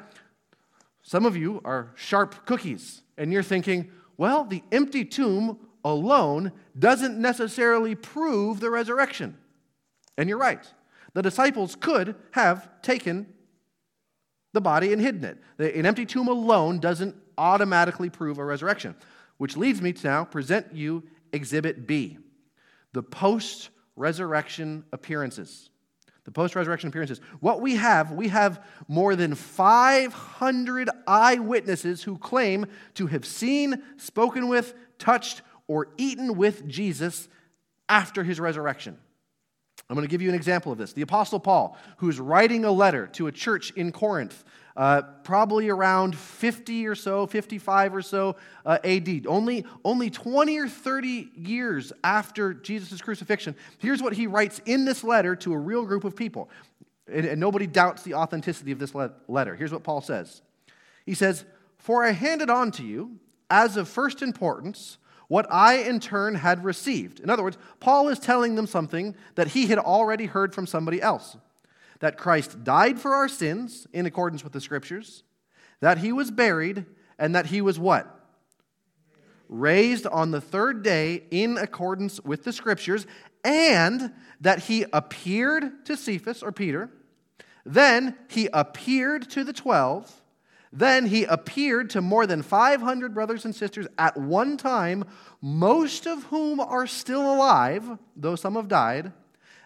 some 1.04 1.24
of 1.24 1.38
you 1.38 1.62
are 1.64 1.92
sharp 1.94 2.48
cookies, 2.48 3.04
and 3.16 3.32
you're 3.32 3.44
thinking, 3.44 3.92
well, 4.18 4.44
the 4.44 4.64
empty 4.72 5.06
tomb 5.06 5.60
alone 5.86 6.52
doesn't 6.80 7.20
necessarily 7.20 7.94
prove 7.94 8.60
the 8.60 8.72
resurrection. 8.72 9.38
And 10.18 10.28
you're 10.28 10.40
right. 10.40 10.66
The 11.14 11.22
disciples 11.22 11.76
could 11.76 12.16
have 12.32 12.68
taken 12.82 13.28
the 14.54 14.62
body 14.62 14.94
and 14.94 15.00
hidden 15.00 15.26
it. 15.26 15.76
An 15.76 15.86
empty 15.86 16.08
tomb 16.08 16.28
alone 16.28 16.80
doesn't 16.80 17.16
automatically 17.38 18.10
prove 18.10 18.40
a 18.40 18.44
resurrection, 18.44 18.96
which 19.38 19.56
leads 19.56 19.80
me 19.80 19.94
to 19.94 20.08
now 20.08 20.26
present 20.26 20.74
you 20.74 21.04
Exhibit 21.34 21.86
B 21.86 22.18
the 22.94 23.04
post 23.04 23.70
resurrection 23.96 24.86
appearances 24.92 25.70
the 26.26 26.32
post 26.32 26.56
resurrection 26.56 26.90
appearances. 26.90 27.20
What 27.40 27.62
we 27.62 27.76
have, 27.76 28.12
we 28.12 28.30
have 28.30 28.64
more 28.88 29.16
than 29.16 29.36
500 29.36 30.90
eyewitnesses 31.06 32.04
who 32.04 32.18
claim 32.18 32.66
to 32.96 33.08
have 33.08 33.26
seen, 33.26 33.84
spoken 33.98 34.48
with, 34.48 34.74
touched, 34.98 35.42
or 35.68 35.90
eaten 35.98 36.38
with 36.38 36.68
Jesus 36.68 37.28
after 37.90 38.24
his 38.24 38.40
resurrection. 38.40 38.98
I'm 39.90 39.96
going 39.96 40.08
to 40.08 40.12
give 40.12 40.22
you 40.22 40.30
an 40.30 40.36
example 40.36 40.72
of 40.72 40.78
this. 40.78 40.94
The 40.94 41.02
Apostle 41.02 41.40
Paul, 41.40 41.78
who's 41.98 42.20
writing 42.20 42.64
a 42.64 42.72
letter 42.72 43.08
to 43.14 43.28
a 43.28 43.32
church 43.32 43.72
in 43.72 43.92
Corinth, 43.92 44.44
uh, 44.76 45.04
probably 45.24 45.70
around 45.70 46.18
50 46.18 46.88
or 46.88 46.96
so, 46.96 47.28
55 47.28 47.96
or 47.96 48.02
so 48.02 48.36
uh, 48.66 48.80
AD, 48.84 49.28
only, 49.28 49.66
only 49.86 50.10
20 50.10 50.58
or 50.58 50.68
30 50.68 51.30
years 51.36 51.94
after 52.04 52.54
Jesus' 52.54 53.02
crucifixion. 53.02 53.56
Here's 53.78 54.02
what 54.02 54.14
he 54.14 54.28
writes 54.28 54.62
in 54.66 54.86
this 54.86 55.04
letter 55.04 55.36
to 55.38 55.54
a 55.54 55.58
real 55.58 55.86
group 55.86 56.04
of 56.04 56.16
people. 56.16 56.50
And, 57.08 57.26
and 57.26 57.40
nobody 57.40 57.68
doubts 57.68 58.04
the 58.04 58.16
authenticity 58.16 58.72
of 58.72 58.80
this 58.80 58.96
le- 58.96 59.14
letter. 59.28 59.56
Here's 59.56 59.72
what 59.72 59.84
Paul 59.84 60.02
says 60.02 60.42
He 61.06 61.14
says, 61.14 61.46
For 61.78 62.04
I 62.04 62.12
handed 62.12 62.50
on 62.50 62.72
to 62.72 62.84
you, 62.84 63.20
as 63.50 63.78
of 63.78 63.88
first 63.88 64.22
importance, 64.22 64.98
what 65.28 65.46
I 65.52 65.76
in 65.76 66.00
turn 66.00 66.36
had 66.36 66.64
received. 66.64 67.20
In 67.20 67.30
other 67.30 67.44
words, 67.44 67.58
Paul 67.80 68.10
is 68.10 68.20
telling 68.20 68.56
them 68.56 68.68
something 68.68 69.16
that 69.36 69.48
he 69.50 69.68
had 69.68 69.78
already 69.78 70.26
heard 70.26 70.54
from 70.56 70.66
somebody 70.66 71.02
else 71.02 71.38
that 72.04 72.18
Christ 72.18 72.66
died 72.66 73.00
for 73.00 73.16
our 73.16 73.30
sins 73.30 73.88
in 73.94 74.06
accordance 74.06 74.44
with 74.44 74.52
the 74.52 74.60
scriptures, 74.60 75.24
that 75.80 76.00
he 76.00 76.12
was 76.12 76.32
buried, 76.32 76.86
and 77.18 77.34
that 77.34 77.46
he 77.46 77.62
was 77.62 77.80
what? 77.80 78.20
Raised 79.48 80.06
on 80.08 80.32
the 80.32 80.42
third 80.42 80.84
day 80.84 81.24
in 81.32 81.58
accordance 81.58 82.20
with 82.20 82.44
the 82.44 82.52
scriptures, 82.52 83.08
and 83.46 84.12
that 84.42 84.64
he 84.64 84.84
appeared 84.92 85.86
to 85.86 85.96
Cephas 85.96 86.44
or 86.44 86.52
Peter, 86.52 86.90
then 87.66 88.18
he 88.30 88.50
appeared 88.52 89.30
to 89.30 89.46
the 89.46 89.54
twelve. 89.54 90.22
Then 90.74 91.06
he 91.06 91.24
appeared 91.24 91.92
to 91.92 92.02
more 92.02 92.28
than 92.28 92.42
500 92.42 93.14
brothers 93.14 93.46
and 93.46 93.56
sisters 93.56 93.88
at 93.98 94.18
one 94.18 94.58
time, 94.58 95.06
most 95.42 96.06
of 96.06 96.26
whom 96.26 96.60
are 96.60 96.86
still 96.86 97.34
alive, 97.34 97.98
though 98.18 98.36
some 98.36 98.56
have 98.56 98.68
died. 98.68 99.14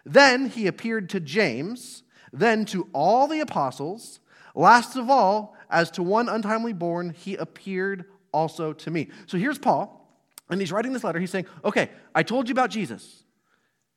Then 0.05 0.49
he 0.49 0.67
appeared 0.67 1.09
to 1.09 1.19
James, 1.19 2.03
then 2.39 2.65
to 2.65 2.87
all 2.93 3.27
the 3.27 3.39
apostles. 3.39 4.19
Last 4.55 4.95
of 4.95 5.09
all, 5.09 5.55
as 5.69 5.91
to 5.91 6.03
one 6.03 6.29
untimely 6.29 6.73
born, 6.73 7.11
he 7.17 7.35
appeared 7.35 8.05
also 8.31 8.73
to 8.73 8.91
me. 8.91 9.09
So 9.25 9.37
here's 9.37 9.57
Paul, 9.57 10.09
and 10.49 10.59
he's 10.59 10.71
writing 10.71 10.93
this 10.93 11.03
letter. 11.03 11.19
He's 11.19 11.31
saying, 11.31 11.47
Okay, 11.63 11.89
I 12.15 12.23
told 12.23 12.47
you 12.47 12.53
about 12.53 12.69
Jesus. 12.69 13.23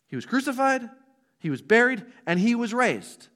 He 0.09 0.16
was 0.16 0.26
crucified, 0.26 0.88
he 1.38 1.50
was 1.50 1.62
buried, 1.62 2.05
and 2.26 2.38
he 2.38 2.55
was 2.55 2.74
raised. 2.74 3.29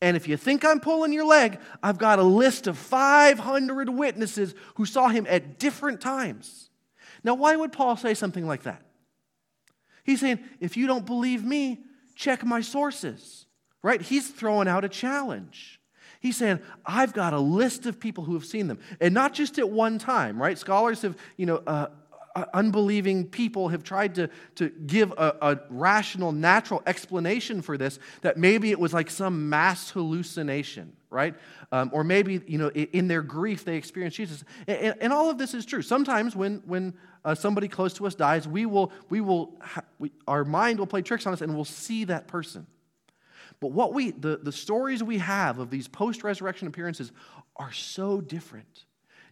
And 0.00 0.16
if 0.16 0.28
you 0.28 0.36
think 0.36 0.64
I'm 0.64 0.78
pulling 0.78 1.12
your 1.12 1.24
leg, 1.24 1.58
I've 1.82 1.98
got 1.98 2.18
a 2.18 2.22
list 2.22 2.66
of 2.66 2.78
500 2.78 3.88
witnesses 3.88 4.54
who 4.76 4.86
saw 4.86 5.08
him 5.08 5.26
at 5.28 5.58
different 5.58 6.00
times. 6.00 6.70
Now, 7.24 7.34
why 7.34 7.56
would 7.56 7.72
Paul 7.72 7.96
say 7.96 8.14
something 8.14 8.46
like 8.46 8.62
that? 8.62 8.82
He's 10.04 10.20
saying, 10.20 10.38
if 10.60 10.76
you 10.76 10.86
don't 10.86 11.04
believe 11.04 11.44
me, 11.44 11.80
check 12.14 12.44
my 12.44 12.60
sources, 12.60 13.37
right? 13.82 14.00
He's 14.00 14.28
throwing 14.28 14.68
out 14.68 14.84
a 14.84 14.88
challenge. 14.88 15.80
He's 16.20 16.36
saying, 16.36 16.60
I've 16.84 17.12
got 17.12 17.32
a 17.32 17.38
list 17.38 17.86
of 17.86 18.00
people 18.00 18.24
who 18.24 18.34
have 18.34 18.44
seen 18.44 18.66
them, 18.66 18.78
and 19.00 19.14
not 19.14 19.34
just 19.34 19.58
at 19.58 19.70
one 19.70 19.98
time, 19.98 20.40
right? 20.40 20.58
Scholars 20.58 21.02
have, 21.02 21.16
you 21.36 21.46
know, 21.46 21.62
uh, 21.66 21.88
uh, 22.38 22.44
unbelieving 22.54 23.26
people 23.26 23.68
have 23.68 23.82
tried 23.82 24.14
to, 24.14 24.28
to 24.54 24.68
give 24.68 25.12
a, 25.12 25.34
a, 25.42 25.58
rational, 25.70 26.30
natural 26.30 26.82
explanation 26.86 27.62
for 27.62 27.76
this, 27.76 27.98
that 28.20 28.36
maybe 28.36 28.70
it 28.70 28.78
was 28.78 28.92
like 28.92 29.10
some 29.10 29.48
mass 29.48 29.90
hallucination, 29.90 30.92
right? 31.10 31.34
Um, 31.72 31.90
or 31.92 32.04
maybe, 32.04 32.40
you 32.46 32.58
know, 32.58 32.68
in 32.68 33.08
their 33.08 33.22
grief 33.22 33.64
they 33.64 33.76
experienced 33.76 34.16
Jesus. 34.18 34.44
And, 34.68 34.94
and 35.00 35.12
all 35.12 35.30
of 35.30 35.38
this 35.38 35.52
is 35.52 35.66
true. 35.66 35.82
Sometimes 35.82 36.36
when, 36.36 36.62
when 36.64 36.94
uh, 37.24 37.34
somebody 37.34 37.66
close 37.66 37.94
to 37.94 38.06
us 38.06 38.14
dies, 38.14 38.46
we 38.46 38.66
will, 38.66 38.92
we 39.08 39.20
will 39.20 39.60
we, 39.98 40.12
our 40.28 40.44
mind 40.44 40.78
will 40.78 40.86
play 40.86 41.02
tricks 41.02 41.26
on 41.26 41.32
us 41.32 41.40
and 41.40 41.54
we'll 41.56 41.64
see 41.64 42.04
that 42.04 42.28
person. 42.28 42.66
But 43.60 43.72
what 43.72 43.92
we, 43.92 44.12
the, 44.12 44.36
the 44.36 44.52
stories 44.52 45.02
we 45.02 45.18
have 45.18 45.58
of 45.58 45.70
these 45.70 45.88
post 45.88 46.22
resurrection 46.22 46.68
appearances 46.68 47.12
are 47.56 47.72
so 47.72 48.20
different. 48.20 48.84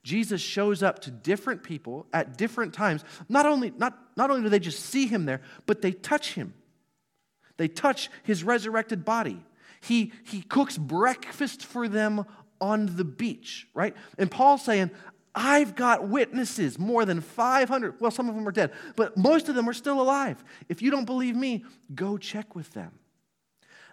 Jesus 0.03 0.41
shows 0.41 0.83
up 0.83 1.01
to 1.01 1.11
different 1.11 1.63
people 1.63 2.07
at 2.13 2.37
different 2.37 2.73
times. 2.73 3.05
Not 3.29 3.47
only, 3.47 3.73
not, 3.77 3.99
not 4.17 4.31
only 4.31 4.43
do 4.43 4.49
they 4.49 4.59
just 4.59 4.85
see 4.85 5.07
him 5.07 5.27
there, 5.27 5.41
but 5.67 5.83
they 5.83 5.93
touch 5.93 6.35
him. 6.35 6.55
They 7.57 7.69
touch 7.69 8.11
his 8.23 8.45
resurrected 8.45 9.05
body. 9.05 9.43
He, 9.81 10.13
he 10.25 10.43
cooks 10.43 10.79
breakfast 10.79 11.65
for 11.65 11.89
them 11.89 12.25
on 12.61 12.97
the 12.97 13.05
beach, 13.05 13.69
right? 13.75 13.95
And 14.19 14.31
Paul's 14.31 14.65
saying, 14.65 14.91
I've 15.35 15.75
got 15.75 16.09
witnesses, 16.09 16.79
more 16.79 17.05
than 17.05 17.21
500. 17.21 18.01
Well, 18.01 18.11
some 18.11 18.29
of 18.29 18.35
them 18.35 18.49
are 18.49 18.53
dead, 18.53 18.73
but 18.97 19.17
most 19.17 19.49
of 19.49 19.55
them 19.55 19.69
are 19.69 19.75
still 19.75 20.01
alive. 20.01 20.43
If 20.69 20.81
you 20.81 20.91
don't 20.91 21.05
believe 21.05 21.37
me, 21.37 21.65
go 21.95 22.17
check 22.17 22.55
with 22.55 22.71
them. 22.73 22.93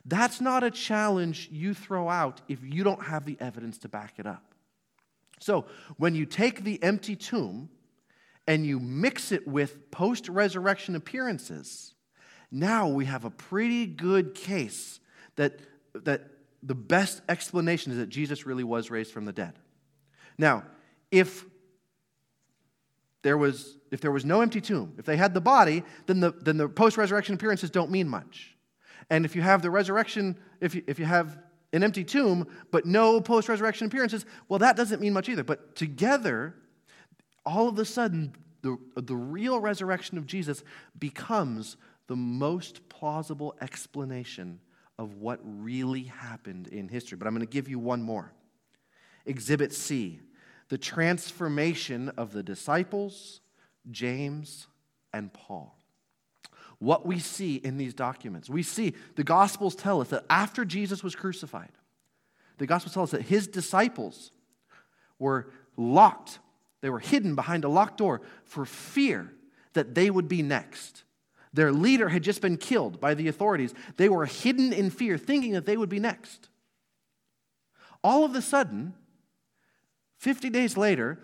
That's 0.05 0.41
not 0.41 0.63
a 0.63 0.71
challenge 0.71 1.49
you 1.51 1.73
throw 1.73 2.09
out 2.09 2.41
if 2.47 2.59
you 2.63 2.83
don't 2.83 3.03
have 3.03 3.25
the 3.25 3.37
evidence 3.39 3.77
to 3.79 3.89
back 3.89 4.15
it 4.17 4.27
up. 4.27 4.53
So 5.39 5.65
when 5.97 6.15
you 6.15 6.25
take 6.25 6.63
the 6.63 6.81
empty 6.83 7.15
tomb 7.15 7.69
and 8.47 8.65
you 8.65 8.79
mix 8.79 9.31
it 9.31 9.47
with 9.47 9.91
post 9.91 10.27
resurrection 10.27 10.95
appearances, 10.95 11.93
now 12.51 12.87
we 12.87 13.05
have 13.05 13.25
a 13.25 13.29
pretty 13.29 13.85
good 13.85 14.35
case 14.35 14.99
that, 15.37 15.59
that 15.93 16.23
the 16.61 16.75
best 16.75 17.21
explanation 17.27 17.91
is 17.91 17.97
that 17.97 18.09
Jesus 18.09 18.45
really 18.45 18.63
was 18.63 18.91
raised 18.91 19.11
from 19.11 19.25
the 19.25 19.33
dead. 19.33 19.53
Now, 20.37 20.63
if 21.11 21.45
there 23.21 23.37
was, 23.37 23.77
if 23.91 24.01
there 24.01 24.11
was 24.11 24.25
no 24.25 24.41
empty 24.41 24.61
tomb, 24.61 24.93
if 24.97 25.05
they 25.05 25.17
had 25.17 25.33
the 25.33 25.41
body, 25.41 25.83
then 26.05 26.19
the, 26.19 26.31
then 26.31 26.57
the 26.57 26.67
post 26.67 26.97
resurrection 26.97 27.35
appearances 27.35 27.69
don't 27.69 27.89
mean 27.89 28.07
much. 28.07 28.52
And 29.09 29.25
if 29.25 29.35
you 29.35 29.41
have 29.41 29.61
the 29.61 29.71
resurrection, 29.71 30.37
if 30.61 30.75
you, 30.75 30.83
if 30.87 30.99
you 30.99 31.05
have 31.05 31.37
an 31.71 31.83
empty 31.83 32.03
tomb, 32.03 32.47
but 32.71 32.85
no 32.85 33.19
post 33.19 33.49
resurrection 33.49 33.87
appearances, 33.87 34.25
well, 34.47 34.59
that 34.59 34.75
doesn't 34.75 35.01
mean 35.01 35.13
much 35.13 35.29
either. 35.29 35.43
But 35.43 35.75
together, 35.75 36.55
all 37.45 37.67
of 37.67 37.77
a 37.79 37.85
sudden, 37.85 38.35
the, 38.61 38.77
the 38.95 39.15
real 39.15 39.59
resurrection 39.59 40.17
of 40.17 40.25
Jesus 40.25 40.63
becomes 40.97 41.77
the 42.07 42.15
most 42.15 42.87
plausible 42.89 43.55
explanation 43.61 44.59
of 44.97 45.15
what 45.15 45.39
really 45.43 46.03
happened 46.03 46.67
in 46.67 46.87
history. 46.87 47.17
But 47.17 47.27
I'm 47.27 47.33
going 47.33 47.45
to 47.45 47.51
give 47.51 47.67
you 47.67 47.79
one 47.79 48.01
more. 48.01 48.31
Exhibit 49.25 49.73
C 49.73 50.19
the 50.69 50.77
transformation 50.77 52.09
of 52.17 52.31
the 52.31 52.41
disciples, 52.41 53.41
James, 53.91 54.65
and 55.13 55.31
Paul 55.31 55.75
what 56.83 57.05
we 57.05 57.17
see 57.17 57.55
in 57.55 57.77
these 57.77 57.93
documents. 57.93 58.49
We 58.49 58.61
see 58.61 58.93
the 59.15 59.23
Gospels 59.23 59.73
tell 59.73 60.01
us 60.01 60.09
that 60.09 60.25
after 60.29 60.65
Jesus 60.65 61.01
was 61.01 61.15
crucified, 61.15 61.71
the 62.57 62.67
Gospels 62.67 62.93
tell 62.93 63.03
us 63.03 63.11
that 63.11 63.21
his 63.21 63.47
disciples 63.47 64.31
were 65.17 65.49
locked, 65.77 66.39
they 66.81 66.89
were 66.89 66.99
hidden 66.99 67.35
behind 67.35 67.63
a 67.63 67.69
locked 67.69 67.97
door 67.97 68.21
for 68.43 68.65
fear 68.65 69.31
that 69.71 69.95
they 69.95 70.09
would 70.09 70.27
be 70.27 70.41
next. 70.41 71.03
Their 71.53 71.71
leader 71.71 72.09
had 72.09 72.23
just 72.23 72.41
been 72.41 72.57
killed 72.57 72.99
by 72.99 73.13
the 73.13 73.27
authorities. 73.27 73.73
They 73.95 74.09
were 74.09 74.25
hidden 74.25 74.73
in 74.73 74.89
fear, 74.89 75.17
thinking 75.17 75.53
that 75.53 75.65
they 75.65 75.77
would 75.77 75.89
be 75.89 75.99
next. 75.99 76.49
All 78.03 78.25
of 78.25 78.35
a 78.35 78.41
sudden, 78.41 78.93
50 80.17 80.49
days 80.49 80.75
later, 80.75 81.19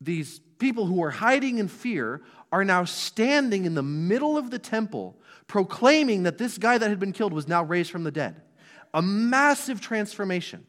these 0.00 0.40
people 0.58 0.86
who 0.86 1.02
are 1.02 1.10
hiding 1.10 1.58
in 1.58 1.68
fear 1.68 2.22
are 2.52 2.64
now 2.64 2.84
standing 2.84 3.64
in 3.64 3.74
the 3.74 3.82
middle 3.82 4.36
of 4.36 4.50
the 4.50 4.58
temple 4.58 5.16
proclaiming 5.46 6.22
that 6.22 6.38
this 6.38 6.58
guy 6.58 6.78
that 6.78 6.88
had 6.88 7.00
been 7.00 7.12
killed 7.12 7.32
was 7.32 7.48
now 7.48 7.64
raised 7.64 7.90
from 7.90 8.04
the 8.04 8.10
dead. 8.10 8.40
A 8.94 9.02
massive 9.02 9.80
transformation. 9.80 10.64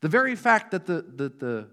The 0.00 0.08
very 0.08 0.34
fact 0.34 0.70
that 0.70 0.86
the, 0.86 1.02
the, 1.02 1.28
the 1.28 1.68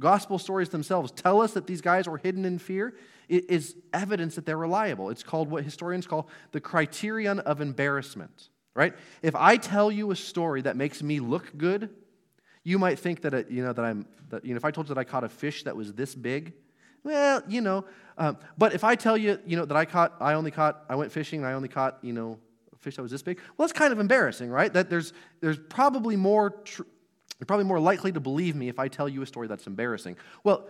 gospel 0.00 0.38
stories 0.38 0.68
themselves 0.68 1.10
tell 1.10 1.40
us 1.42 1.54
that 1.54 1.66
these 1.66 1.80
guys 1.80 2.08
were 2.08 2.18
hidden 2.18 2.44
in 2.44 2.58
fear 2.58 2.94
is 3.28 3.76
evidence 3.92 4.34
that 4.34 4.46
they're 4.46 4.58
reliable. 4.58 5.10
It's 5.10 5.22
called 5.22 5.50
what 5.50 5.64
historians 5.64 6.06
call 6.06 6.28
the 6.52 6.60
criterion 6.60 7.40
of 7.40 7.60
embarrassment, 7.60 8.50
right? 8.74 8.94
If 9.22 9.34
I 9.34 9.56
tell 9.56 9.90
you 9.90 10.10
a 10.10 10.16
story 10.16 10.62
that 10.62 10.76
makes 10.76 11.02
me 11.02 11.18
look 11.18 11.56
good, 11.56 11.90
you 12.64 12.78
might 12.78 12.98
think 12.98 13.22
that, 13.22 13.34
it, 13.34 13.50
you 13.50 13.62
know, 13.64 13.72
that 13.72 13.84
I'm, 13.84 14.06
that, 14.30 14.44
you 14.44 14.54
know, 14.54 14.56
if 14.56 14.64
I 14.64 14.70
told 14.70 14.88
you 14.88 14.94
that 14.94 15.00
I 15.00 15.04
caught 15.04 15.24
a 15.24 15.28
fish 15.28 15.64
that 15.64 15.76
was 15.76 15.92
this 15.92 16.14
big, 16.14 16.52
well, 17.04 17.42
you 17.48 17.60
know, 17.60 17.84
um, 18.18 18.36
but 18.56 18.74
if 18.74 18.84
I 18.84 18.94
tell 18.94 19.16
you, 19.16 19.38
you 19.46 19.56
know, 19.56 19.64
that 19.64 19.76
I 19.76 19.84
caught, 19.84 20.14
I 20.20 20.34
only 20.34 20.50
caught, 20.50 20.84
I 20.88 20.94
went 20.94 21.10
fishing 21.10 21.40
and 21.40 21.48
I 21.48 21.54
only 21.54 21.68
caught, 21.68 21.98
you 22.02 22.12
know, 22.12 22.38
a 22.72 22.76
fish 22.76 22.96
that 22.96 23.02
was 23.02 23.10
this 23.10 23.22
big, 23.22 23.38
well, 23.56 23.66
that's 23.66 23.76
kind 23.76 23.92
of 23.92 23.98
embarrassing, 23.98 24.50
right? 24.50 24.72
That 24.72 24.88
there's, 24.88 25.12
there's 25.40 25.58
probably 25.58 26.16
more, 26.16 26.50
tr- 26.50 26.82
you're 27.40 27.46
probably 27.46 27.64
more 27.64 27.80
likely 27.80 28.12
to 28.12 28.20
believe 28.20 28.54
me 28.54 28.68
if 28.68 28.78
I 28.78 28.86
tell 28.86 29.08
you 29.08 29.22
a 29.22 29.26
story 29.26 29.48
that's 29.48 29.66
embarrassing. 29.66 30.16
Well, 30.44 30.68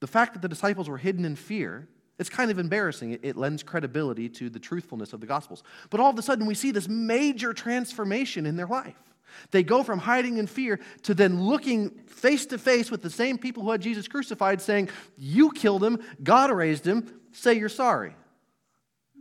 the 0.00 0.06
fact 0.06 0.34
that 0.34 0.42
the 0.42 0.48
disciples 0.48 0.88
were 0.88 0.98
hidden 0.98 1.24
in 1.24 1.36
fear, 1.36 1.88
it's 2.18 2.28
kind 2.28 2.50
of 2.50 2.58
embarrassing. 2.58 3.18
It 3.22 3.36
lends 3.36 3.62
credibility 3.62 4.28
to 4.28 4.50
the 4.50 4.58
truthfulness 4.58 5.14
of 5.14 5.20
the 5.20 5.26
Gospels. 5.26 5.62
But 5.88 6.00
all 6.00 6.10
of 6.10 6.18
a 6.18 6.22
sudden, 6.22 6.46
we 6.46 6.54
see 6.54 6.70
this 6.70 6.88
major 6.88 7.54
transformation 7.54 8.44
in 8.44 8.56
their 8.56 8.66
life. 8.66 8.98
They 9.50 9.62
go 9.62 9.82
from 9.82 9.98
hiding 9.98 10.38
in 10.38 10.46
fear 10.46 10.80
to 11.02 11.14
then 11.14 11.42
looking 11.42 11.90
face 12.06 12.46
to 12.46 12.58
face 12.58 12.90
with 12.90 13.02
the 13.02 13.10
same 13.10 13.38
people 13.38 13.62
who 13.62 13.70
had 13.70 13.80
Jesus 13.80 14.08
crucified, 14.08 14.60
saying, 14.60 14.88
You 15.16 15.50
killed 15.50 15.84
him, 15.84 15.98
God 16.22 16.50
raised 16.50 16.86
him, 16.86 17.20
say 17.32 17.54
you're 17.54 17.68
sorry. 17.68 18.14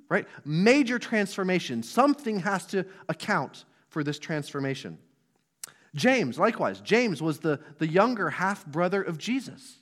Right? 0.10 0.28
Major 0.44 1.00
transformation. 1.00 1.84
Something 1.84 2.40
has 2.40 2.66
to 2.68 2.86
account 3.08 3.66
for 3.90 4.04
this 4.04 4.20
transformation. 4.20 4.98
James, 5.94 6.40
likewise, 6.40 6.80
James 6.82 7.22
was 7.22 7.40
the, 7.40 7.60
the 7.80 7.88
younger 7.88 8.30
half 8.30 8.66
brother 8.66 9.02
of 9.02 9.18
Jesus. 9.18 9.81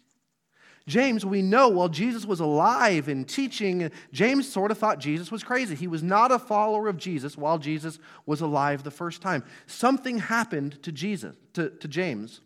James, 0.89 1.23
we 1.23 1.41
know 1.43 1.69
while 1.69 1.87
Jesus 1.87 2.25
was 2.25 2.39
alive 2.39 3.07
and 3.07 3.27
teaching, 3.27 3.91
James 4.11 4.51
sort 4.51 4.71
of 4.71 4.77
thought 4.77 4.99
Jesus 4.99 5.31
was 5.31 5.43
crazy. 5.43 5.75
He 5.75 5.87
was 5.87 6.01
not 6.01 6.31
a 6.31 6.39
follower 6.39 6.87
of 6.87 6.97
Jesus 6.97 7.37
while 7.37 7.59
Jesus 7.59 7.99
was 8.25 8.41
alive 8.41 8.83
the 8.83 8.91
first 8.91 9.21
time. 9.21 9.43
Something 9.67 10.17
happened 10.17 10.81
to 10.83 10.91
Jesus, 10.91 11.35
to, 11.53 11.69
to 11.69 11.87
James, 11.87 12.41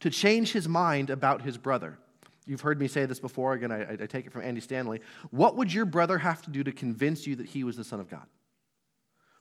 to 0.00 0.08
change 0.08 0.52
his 0.52 0.66
mind 0.66 1.10
about 1.10 1.42
his 1.42 1.58
brother. 1.58 1.98
You've 2.46 2.62
heard 2.62 2.80
me 2.80 2.88
say 2.88 3.04
this 3.04 3.20
before. 3.20 3.52
Again, 3.52 3.70
I, 3.70 3.92
I 3.92 4.06
take 4.06 4.26
it 4.26 4.32
from 4.32 4.42
Andy 4.42 4.62
Stanley. 4.62 5.00
What 5.30 5.56
would 5.56 5.72
your 5.72 5.84
brother 5.84 6.18
have 6.18 6.42
to 6.42 6.50
do 6.50 6.64
to 6.64 6.72
convince 6.72 7.26
you 7.26 7.36
that 7.36 7.46
he 7.46 7.64
was 7.64 7.76
the 7.76 7.84
Son 7.84 8.00
of 8.00 8.10
God? 8.10 8.26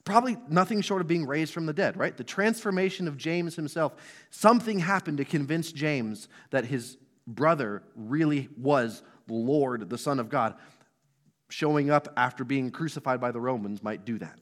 Probably 0.04 0.36
nothing 0.50 0.82
short 0.82 1.02
of 1.02 1.08
being 1.08 1.26
raised 1.26 1.54
from 1.54 1.65
the 1.65 1.74
dead, 1.74 1.95
right? 1.95 2.15
The 2.15 2.24
transformation 2.24 3.08
of 3.08 3.17
James 3.17 3.56
himself. 3.56 3.93
Something 4.32 4.80
happened 4.80 5.17
to 5.19 5.26
convince 5.26 5.71
James 5.71 6.28
that 6.50 6.65
his 6.65 6.97
brother 7.27 7.84
really 7.95 8.49
was 8.57 9.03
the 9.27 9.34
Lord, 9.34 9.89
the 9.89 9.97
Son 9.97 10.19
of 10.19 10.29
God. 10.29 10.55
Showing 11.49 11.89
up 11.89 12.07
after 12.15 12.43
being 12.43 12.71
crucified 12.71 13.19
by 13.19 13.31
the 13.31 13.41
Romans 13.41 13.84
might 13.84 14.05
do 14.05 14.17
that. 14.19 14.39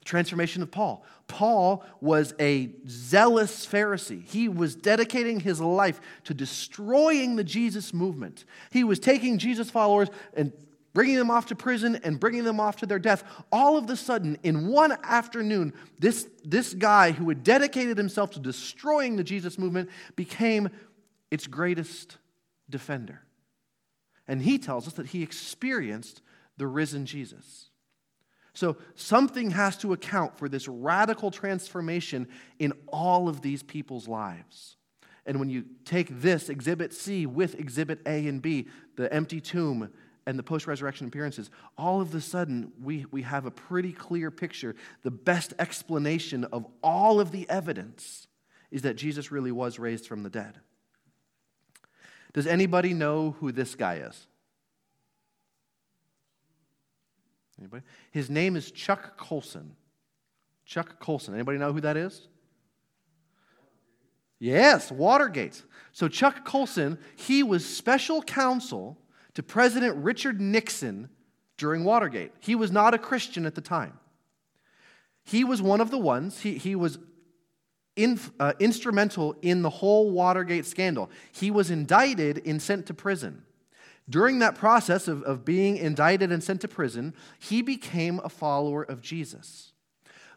The 0.00 0.04
transformation 0.04 0.62
of 0.62 0.70
Paul. 0.70 1.04
Paul 1.28 1.84
was 2.00 2.34
a 2.40 2.72
zealous 2.88 3.64
Pharisee. 3.64 4.24
He 4.24 4.48
was 4.48 4.74
dedicating 4.74 5.40
his 5.40 5.60
life 5.60 6.00
to 6.24 6.34
destroying 6.34 7.36
the 7.36 7.44
Jesus 7.44 7.94
movement. 7.94 8.44
He 8.70 8.82
was 8.82 8.98
taking 8.98 9.38
Jesus 9.38 9.70
followers 9.70 10.08
and 10.34 10.52
bringing 10.96 11.16
them 11.16 11.30
off 11.30 11.44
to 11.44 11.54
prison 11.54 12.00
and 12.04 12.18
bringing 12.18 12.42
them 12.42 12.58
off 12.58 12.76
to 12.76 12.86
their 12.86 12.98
death. 12.98 13.22
All 13.52 13.76
of 13.76 13.90
a 13.90 13.96
sudden, 13.96 14.38
in 14.42 14.68
one 14.68 14.96
afternoon, 15.04 15.74
this, 15.98 16.26
this 16.42 16.72
guy 16.72 17.12
who 17.12 17.28
had 17.28 17.44
dedicated 17.44 17.98
himself 17.98 18.30
to 18.30 18.40
destroying 18.40 19.16
the 19.16 19.22
Jesus 19.22 19.58
movement 19.58 19.90
became 20.16 20.70
its 21.30 21.46
greatest 21.46 22.18
defender. 22.68 23.22
And 24.28 24.42
he 24.42 24.58
tells 24.58 24.86
us 24.86 24.94
that 24.94 25.08
he 25.08 25.22
experienced 25.22 26.22
the 26.56 26.66
risen 26.66 27.06
Jesus. 27.06 27.70
So, 28.54 28.78
something 28.94 29.50
has 29.50 29.76
to 29.78 29.92
account 29.92 30.38
for 30.38 30.48
this 30.48 30.66
radical 30.66 31.30
transformation 31.30 32.26
in 32.58 32.72
all 32.88 33.28
of 33.28 33.42
these 33.42 33.62
people's 33.62 34.08
lives. 34.08 34.76
And 35.26 35.38
when 35.38 35.50
you 35.50 35.64
take 35.84 36.08
this, 36.22 36.48
Exhibit 36.48 36.94
C, 36.94 37.26
with 37.26 37.58
Exhibit 37.58 38.00
A 38.06 38.26
and 38.26 38.40
B, 38.40 38.68
the 38.96 39.12
empty 39.12 39.40
tomb 39.40 39.92
and 40.24 40.38
the 40.38 40.42
post 40.42 40.66
resurrection 40.66 41.06
appearances, 41.06 41.50
all 41.76 42.00
of 42.00 42.14
a 42.14 42.20
sudden 42.20 42.72
we, 42.82 43.04
we 43.10 43.22
have 43.22 43.44
a 43.44 43.50
pretty 43.50 43.92
clear 43.92 44.30
picture. 44.30 44.74
The 45.02 45.10
best 45.10 45.52
explanation 45.58 46.44
of 46.44 46.66
all 46.82 47.20
of 47.20 47.32
the 47.32 47.48
evidence 47.50 48.26
is 48.70 48.82
that 48.82 48.94
Jesus 48.94 49.30
really 49.30 49.52
was 49.52 49.78
raised 49.78 50.06
from 50.06 50.22
the 50.22 50.30
dead. 50.30 50.60
Does 52.36 52.46
anybody 52.46 52.92
know 52.92 53.34
who 53.40 53.50
this 53.50 53.74
guy 53.74 53.94
is? 53.94 54.26
Anybody? 57.58 57.82
His 58.10 58.28
name 58.28 58.56
is 58.56 58.70
Chuck 58.70 59.16
Colson. 59.16 59.74
Chuck 60.66 61.00
Colson. 61.00 61.32
Anybody 61.32 61.56
know 61.56 61.72
who 61.72 61.80
that 61.80 61.96
is? 61.96 62.28
Yes, 64.38 64.92
Watergate. 64.92 65.62
So 65.92 66.08
Chuck 66.08 66.44
Colson, 66.44 66.98
he 67.16 67.42
was 67.42 67.64
special 67.64 68.20
counsel 68.20 68.98
to 69.32 69.42
President 69.42 69.96
Richard 69.96 70.38
Nixon 70.38 71.08
during 71.56 71.84
Watergate. 71.84 72.32
He 72.40 72.54
was 72.54 72.70
not 72.70 72.92
a 72.92 72.98
Christian 72.98 73.46
at 73.46 73.54
the 73.54 73.62
time. 73.62 73.98
He 75.24 75.42
was 75.42 75.62
one 75.62 75.80
of 75.80 75.90
the 75.90 75.98
ones, 75.98 76.42
he, 76.42 76.58
he 76.58 76.76
was 76.76 76.98
in, 77.96 78.20
uh, 78.38 78.52
instrumental 78.60 79.34
in 79.42 79.62
the 79.62 79.70
whole 79.70 80.10
Watergate 80.10 80.66
scandal. 80.66 81.10
He 81.32 81.50
was 81.50 81.70
indicted 81.70 82.42
and 82.46 82.60
sent 82.60 82.86
to 82.86 82.94
prison. 82.94 83.42
During 84.08 84.38
that 84.38 84.54
process 84.54 85.08
of, 85.08 85.22
of 85.24 85.44
being 85.44 85.76
indicted 85.76 86.30
and 86.30 86.42
sent 86.42 86.60
to 86.60 86.68
prison, 86.68 87.14
he 87.40 87.62
became 87.62 88.20
a 88.22 88.28
follower 88.28 88.82
of 88.82 89.00
Jesus. 89.00 89.72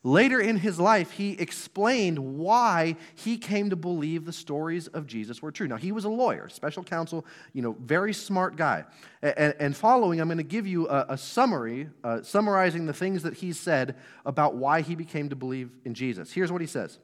Later 0.02 0.40
in 0.40 0.56
his 0.56 0.80
life, 0.80 1.12
he 1.12 1.34
explained 1.34 2.18
why 2.38 2.96
he 3.16 3.38
came 3.38 3.70
to 3.70 3.76
believe 3.76 4.24
the 4.24 4.32
stories 4.32 4.88
of 4.88 5.06
Jesus 5.06 5.42
were 5.42 5.52
true. 5.52 5.68
Now, 5.68 5.76
he 5.76 5.92
was 5.92 6.06
a 6.06 6.10
lawyer, 6.10 6.48
special 6.48 6.84
counsel, 6.84 7.26
you 7.52 7.62
know, 7.62 7.76
very 7.82 8.14
smart 8.14 8.56
guy. 8.56 8.86
And, 9.22 9.54
and 9.60 9.76
following, 9.76 10.22
I'm 10.22 10.30
going 10.30 10.38
to 10.38 10.44
give 10.44 10.66
you 10.66 10.88
a, 10.88 11.08
a 11.10 11.18
summary, 11.18 11.90
uh, 12.02 12.22
summarizing 12.22 12.86
the 12.86 12.94
things 12.94 13.24
that 13.24 13.34
he 13.34 13.52
said 13.52 13.98
about 14.26 14.56
why 14.56 14.82
he 14.82 14.96
became 14.96 15.28
to 15.30 15.36
believe 15.36 15.70
in 15.84 15.94
Jesus. 15.94 16.32
Here's 16.32 16.52
what 16.52 16.62
he 16.62 16.68
says. 16.68 16.98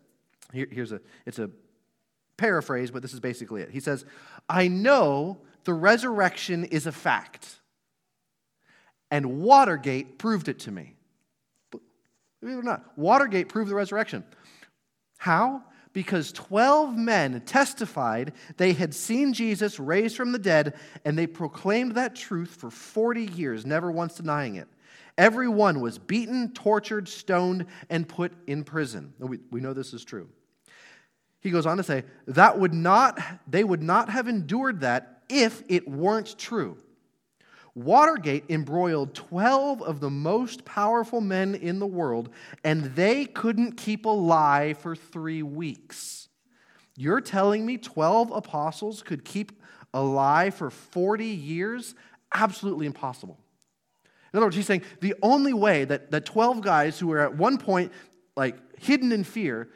Here, 0.53 0.67
here's 0.69 0.91
a, 0.91 1.01
it's 1.25 1.39
a 1.39 1.49
paraphrase, 2.37 2.91
but 2.91 3.01
this 3.01 3.13
is 3.13 3.19
basically 3.19 3.61
it. 3.61 3.71
He 3.71 3.79
says, 3.79 4.05
I 4.49 4.67
know 4.67 5.39
the 5.63 5.73
resurrection 5.73 6.65
is 6.65 6.85
a 6.85 6.91
fact, 6.91 7.59
and 9.11 9.41
Watergate 9.41 10.17
proved 10.17 10.47
it 10.47 10.59
to 10.59 10.71
me. 10.71 10.95
Believe 11.71 12.57
it 12.57 12.59
or 12.59 12.63
not, 12.63 12.97
Watergate 12.97 13.49
proved 13.49 13.71
the 13.71 13.75
resurrection. 13.75 14.23
How? 15.17 15.63
Because 15.93 16.31
12 16.33 16.95
men 16.95 17.41
testified 17.41 18.33
they 18.57 18.73
had 18.73 18.93
seen 18.93 19.33
Jesus 19.33 19.79
raised 19.79 20.17
from 20.17 20.31
the 20.31 20.39
dead, 20.39 20.75
and 21.05 21.17
they 21.17 21.25
proclaimed 21.25 21.95
that 21.95 22.15
truth 22.15 22.49
for 22.49 22.69
40 22.69 23.25
years, 23.25 23.65
never 23.65 23.89
once 23.89 24.15
denying 24.15 24.55
it. 24.55 24.67
Every 25.17 25.47
one 25.47 25.79
was 25.79 25.97
beaten, 25.97 26.51
tortured, 26.51 27.07
stoned, 27.07 27.67
and 27.89 28.07
put 28.07 28.33
in 28.47 28.63
prison. 28.63 29.13
We, 29.19 29.39
we 29.49 29.61
know 29.61 29.73
this 29.73 29.93
is 29.93 30.03
true. 30.03 30.29
He 31.39 31.51
goes 31.51 31.65
on 31.65 31.77
to 31.77 31.83
say, 31.83 32.03
that 32.27 32.59
would 32.59 32.73
not, 32.73 33.19
they 33.47 33.63
would 33.63 33.83
not 33.83 34.09
have 34.09 34.27
endured 34.27 34.81
that 34.81 35.23
if 35.29 35.63
it 35.69 35.87
weren't 35.87 36.37
true. 36.37 36.77
Watergate 37.75 38.45
embroiled 38.49 39.13
12 39.13 39.81
of 39.81 39.99
the 39.99 40.09
most 40.09 40.65
powerful 40.65 41.21
men 41.21 41.55
in 41.55 41.79
the 41.79 41.85
world, 41.85 42.29
and 42.63 42.95
they 42.95 43.25
couldn't 43.25 43.73
keep 43.73 44.05
a 44.05 44.09
lie 44.09 44.73
for 44.73 44.95
three 44.95 45.43
weeks. 45.43 46.29
You're 46.97 47.21
telling 47.21 47.65
me 47.65 47.77
12 47.77 48.31
apostles 48.31 49.03
could 49.03 49.25
keep 49.25 49.61
a 49.93 50.01
lie 50.01 50.49
for 50.49 50.69
40 50.69 51.25
years? 51.25 51.95
Absolutely 52.33 52.85
impossible. 52.85 53.37
In 54.35 54.39
other 54.39 54.47
words, 54.47 54.57
he's 54.57 54.65
saying 54.65 54.81
the 54.99 55.15
only 55.21 55.53
way 55.53 55.85
that, 55.85 56.11
that 56.11 56.25
12 56.25 56.59
guys 56.59 56.99
who 56.99 57.07
were 57.07 57.21
at 57.21 57.37
one 57.37 57.57
point 57.57 57.93
like 58.35 58.57
hidden 58.77 59.13
in 59.13 59.23
fear, 59.23 59.69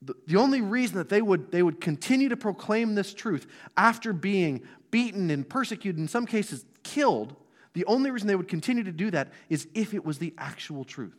the, 0.00 0.14
the 0.28 0.36
only 0.36 0.60
reason 0.60 0.98
that 0.98 1.08
they 1.08 1.20
would, 1.20 1.50
they 1.50 1.60
would 1.60 1.80
continue 1.80 2.28
to 2.28 2.36
proclaim 2.36 2.94
this 2.94 3.12
truth 3.12 3.48
after 3.76 4.12
being 4.12 4.62
beaten 4.92 5.32
and 5.32 5.48
persecuted, 5.48 5.98
in 5.98 6.06
some 6.06 6.26
cases 6.26 6.64
killed, 6.84 7.34
the 7.72 7.84
only 7.86 8.12
reason 8.12 8.28
they 8.28 8.36
would 8.36 8.46
continue 8.46 8.84
to 8.84 8.92
do 8.92 9.10
that 9.10 9.32
is 9.48 9.66
if 9.74 9.94
it 9.94 10.04
was 10.04 10.18
the 10.18 10.32
actual 10.38 10.84
truth. 10.84 11.16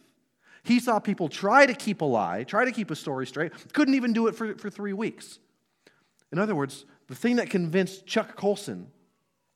He 0.63 0.79
saw 0.79 0.99
people 0.99 1.27
try 1.27 1.65
to 1.65 1.73
keep 1.73 1.99
a 1.99 2.05
lie, 2.05 2.45
try 2.45 2.63
to 2.63 2.71
keep 2.71 2.91
a 2.91 2.95
story 2.95 3.27
straight, 3.27 3.51
couldn't 3.73 3.95
even 3.95 4.13
do 4.13 4.27
it 4.27 4.35
for, 4.35 4.55
for 4.55 4.69
three 4.69 4.93
weeks. 4.93 5.39
In 6.31 6.39
other 6.39 6.55
words, 6.55 6.85
the 7.09 7.15
thing 7.15 7.35
that 7.35 7.49
convinced 7.49 8.05
Chuck 8.05 8.37
Colson 8.37 8.87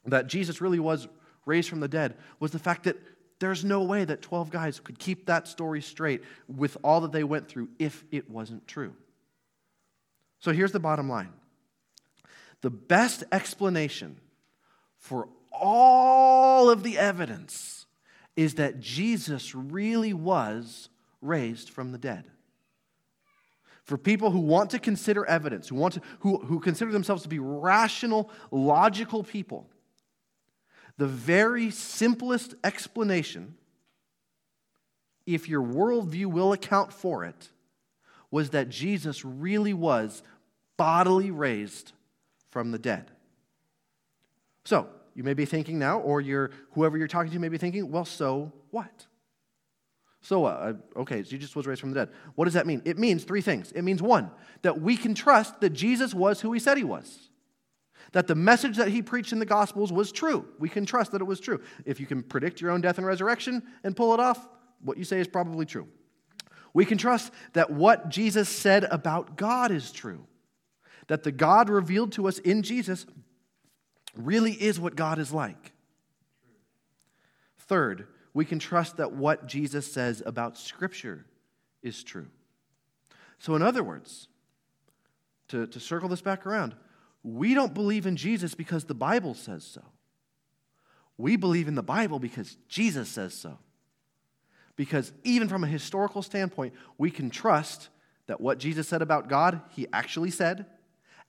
that 0.04 0.28
Jesus 0.28 0.60
really 0.60 0.80
was 0.80 1.08
raised 1.50 1.68
from 1.68 1.82
the 1.82 1.88
dead 1.88 2.16
was 2.40 2.52
the 2.52 2.60
fact 2.60 2.84
that 2.84 2.96
there's 3.40 3.66
no 3.66 3.84
way 3.84 4.06
that 4.06 4.22
12 4.22 4.50
guys 4.50 4.80
could 4.80 5.00
keep 5.00 5.26
that 5.26 5.48
story 5.48 5.82
straight 5.82 6.22
with 6.48 6.78
all 6.84 7.02
that 7.02 7.12
they 7.12 7.24
went 7.24 7.48
through 7.48 7.70
if 7.80 8.04
it 8.12 8.30
wasn't 8.30 8.68
true. 8.68 8.94
So 10.40 10.52
here's 10.52 10.72
the 10.72 10.80
bottom 10.80 11.10
line 11.10 11.34
the 12.62 12.70
best 12.70 13.24
explanation 13.32 14.18
for 14.98 15.30
all 15.52 16.70
of 16.70 16.84
the 16.84 16.98
evidence 16.98 17.86
is 18.36 18.56
that 18.56 18.80
Jesus 18.80 19.56
really 19.56 20.14
was 20.14 20.90
raised 21.22 21.70
from 21.70 21.92
the 21.92 21.98
dead. 21.98 22.26
For 23.84 23.98
people 23.98 24.30
who 24.30 24.40
want 24.40 24.70
to 24.72 24.80
consider 24.80 25.26
evidence, 25.26 25.70
who, 25.70 25.76
want 25.76 25.96
to, 25.96 26.02
who, 26.20 26.38
who 26.38 26.60
consider 26.60 26.92
themselves 26.92 27.24
to 27.24 27.30
be 27.30 27.40
rational, 27.40 28.30
logical 28.52 29.24
people, 29.24 29.68
the 31.00 31.08
very 31.08 31.72
simplest 31.72 32.56
explanation, 32.62 33.56
if 35.26 35.48
your 35.48 35.64
worldview 35.64 36.26
will 36.26 36.52
account 36.52 36.92
for 36.92 37.24
it, 37.24 37.48
was 38.32 38.50
that 38.50 38.68
Jesus 38.68 39.24
really 39.24 39.74
was 39.74 40.22
bodily 40.76 41.32
raised 41.32 41.94
from 42.50 42.72
the 42.72 42.78
dead. 42.78 43.12
So, 44.66 44.90
you 45.16 45.24
may 45.24 45.34
be 45.34 45.46
thinking 45.46 45.80
now, 45.80 46.00
or 46.00 46.20
you're, 46.20 46.52
whoever 46.74 46.98
you're 46.98 47.08
talking 47.08 47.32
to 47.32 47.40
may 47.40 47.48
be 47.48 47.58
thinking, 47.58 47.90
well, 47.90 48.04
so 48.04 48.52
what? 48.72 49.06
So, 50.20 50.44
uh, 50.44 50.74
okay, 50.98 51.24
Jesus 51.24 51.56
was 51.56 51.66
raised 51.66 51.80
from 51.80 51.92
the 51.94 52.06
dead. 52.06 52.14
What 52.36 52.44
does 52.44 52.56
that 52.56 52.68
mean? 52.68 52.82
It 52.84 53.00
means 53.00 53.24
three 53.24 53.42
things. 53.42 53.72
It 53.72 53.84
means 53.84 54.02
one, 54.02 54.32
that 54.64 54.82
we 54.82 54.98
can 54.98 55.16
trust 55.16 55.62
that 55.62 55.70
Jesus 55.70 56.14
was 56.14 56.42
who 56.42 56.52
he 56.52 56.60
said 56.60 56.78
he 56.78 56.84
was. 56.84 57.29
That 58.12 58.28
the 58.28 58.36
message 58.36 58.78
that 58.78 58.88
he 58.90 59.02
preached 59.02 59.34
in 59.34 59.40
the 59.40 59.46
Gospels 59.46 59.92
was 59.92 60.12
true. 60.12 60.46
We 60.58 60.70
can 60.70 60.86
trust 60.86 61.12
that 61.12 61.22
it 61.22 61.26
was 61.26 61.40
true. 61.40 61.62
If 61.86 62.00
you 62.00 62.06
can 62.06 62.24
predict 62.24 62.60
your 62.60 62.72
own 62.72 62.82
death 62.82 62.98
and 62.98 63.06
resurrection 63.06 63.64
and 63.84 63.96
pull 63.96 64.14
it 64.14 64.20
off, 64.20 64.48
what 64.82 64.98
you 64.98 65.04
say 65.04 65.20
is 65.20 65.28
probably 65.28 65.66
true. 65.66 65.88
We 66.74 66.86
can 66.86 66.98
trust 66.98 67.32
that 67.54 67.72
what 67.72 68.10
Jesus 68.10 68.50
said 68.50 68.86
about 68.86 69.36
God 69.36 69.72
is 69.72 69.92
true. 69.92 70.26
That 71.08 71.24
the 71.24 71.32
God 71.32 71.70
revealed 71.70 72.12
to 72.14 72.28
us 72.28 72.40
in 72.40 72.64
Jesus 72.64 73.06
really 74.16 74.54
is 74.54 74.80
what 74.80 74.96
God 74.96 75.20
is 75.20 75.32
like. 75.32 75.74
Third, 77.58 78.08
we 78.34 78.46
can 78.46 78.60
trust 78.60 78.98
that 78.98 79.14
what 79.14 79.48
Jesus 79.48 79.92
says 79.92 80.22
about 80.26 80.58
Scripture 80.58 81.26
is 81.82 82.04
true. 82.04 82.28
So, 83.40 83.56
in 83.56 83.62
other 83.62 83.84
words, 83.84 84.28
to, 85.50 85.66
to 85.68 85.80
circle 85.80 86.10
this 86.10 86.22
back 86.22 86.46
around, 86.46 86.76
we 87.24 87.54
don't 87.54 87.74
believe 87.74 88.06
in 88.06 88.16
Jesus 88.16 88.56
because 88.56 88.86
the 88.86 88.96
Bible 88.96 89.34
says 89.34 89.64
so. 89.64 89.84
We 91.18 91.36
believe 91.36 91.68
in 91.68 91.76
the 91.76 91.84
Bible 91.84 92.20
because 92.20 92.58
Jesus 92.70 93.10
says 93.10 93.34
so. 93.34 93.58
Because 94.76 95.12
even 95.26 95.50
from 95.50 95.66
a 95.66 95.68
historical 95.68 96.22
standpoint, 96.22 96.74
we 96.98 97.12
can 97.12 97.30
trust 97.30 97.90
that 98.28 98.40
what 98.40 98.58
Jesus 98.58 98.88
said 98.88 99.02
about 99.02 99.28
God, 99.28 99.62
he 99.72 99.88
actually 99.92 100.32
said, 100.32 100.66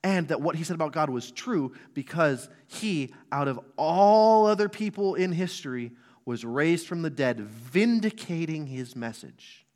and 0.05 0.29
that 0.29 0.41
what 0.41 0.55
he 0.55 0.65
said 0.65 0.75
about 0.75 0.93
God 0.93 1.11
was 1.11 1.31
true 1.31 1.73
because 1.93 2.49
he, 2.69 3.13
out 3.33 3.49
of 3.49 3.59
all 3.77 4.47
other 4.47 4.69
people 4.69 5.15
in 5.15 5.33
history, 5.33 5.93
was 6.25 6.45
raised 6.45 6.87
from 6.87 7.03
the 7.03 7.11
dead, 7.11 7.41
vindicating 7.41 8.67
his 8.67 8.95
message. 8.95 9.67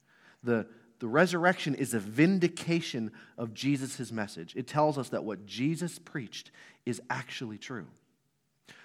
The, 0.42 0.66
the 1.00 1.08
resurrection 1.08 1.74
is 1.74 1.94
a 1.94 1.98
vindication 1.98 3.12
of 3.36 3.54
Jesus' 3.54 4.12
message. 4.12 4.54
It 4.56 4.66
tells 4.66 4.96
us 4.98 5.10
that 5.10 5.24
what 5.24 5.46
Jesus 5.46 5.98
preached 5.98 6.50
is 6.86 7.02
actually 7.10 7.58
true. 7.58 7.86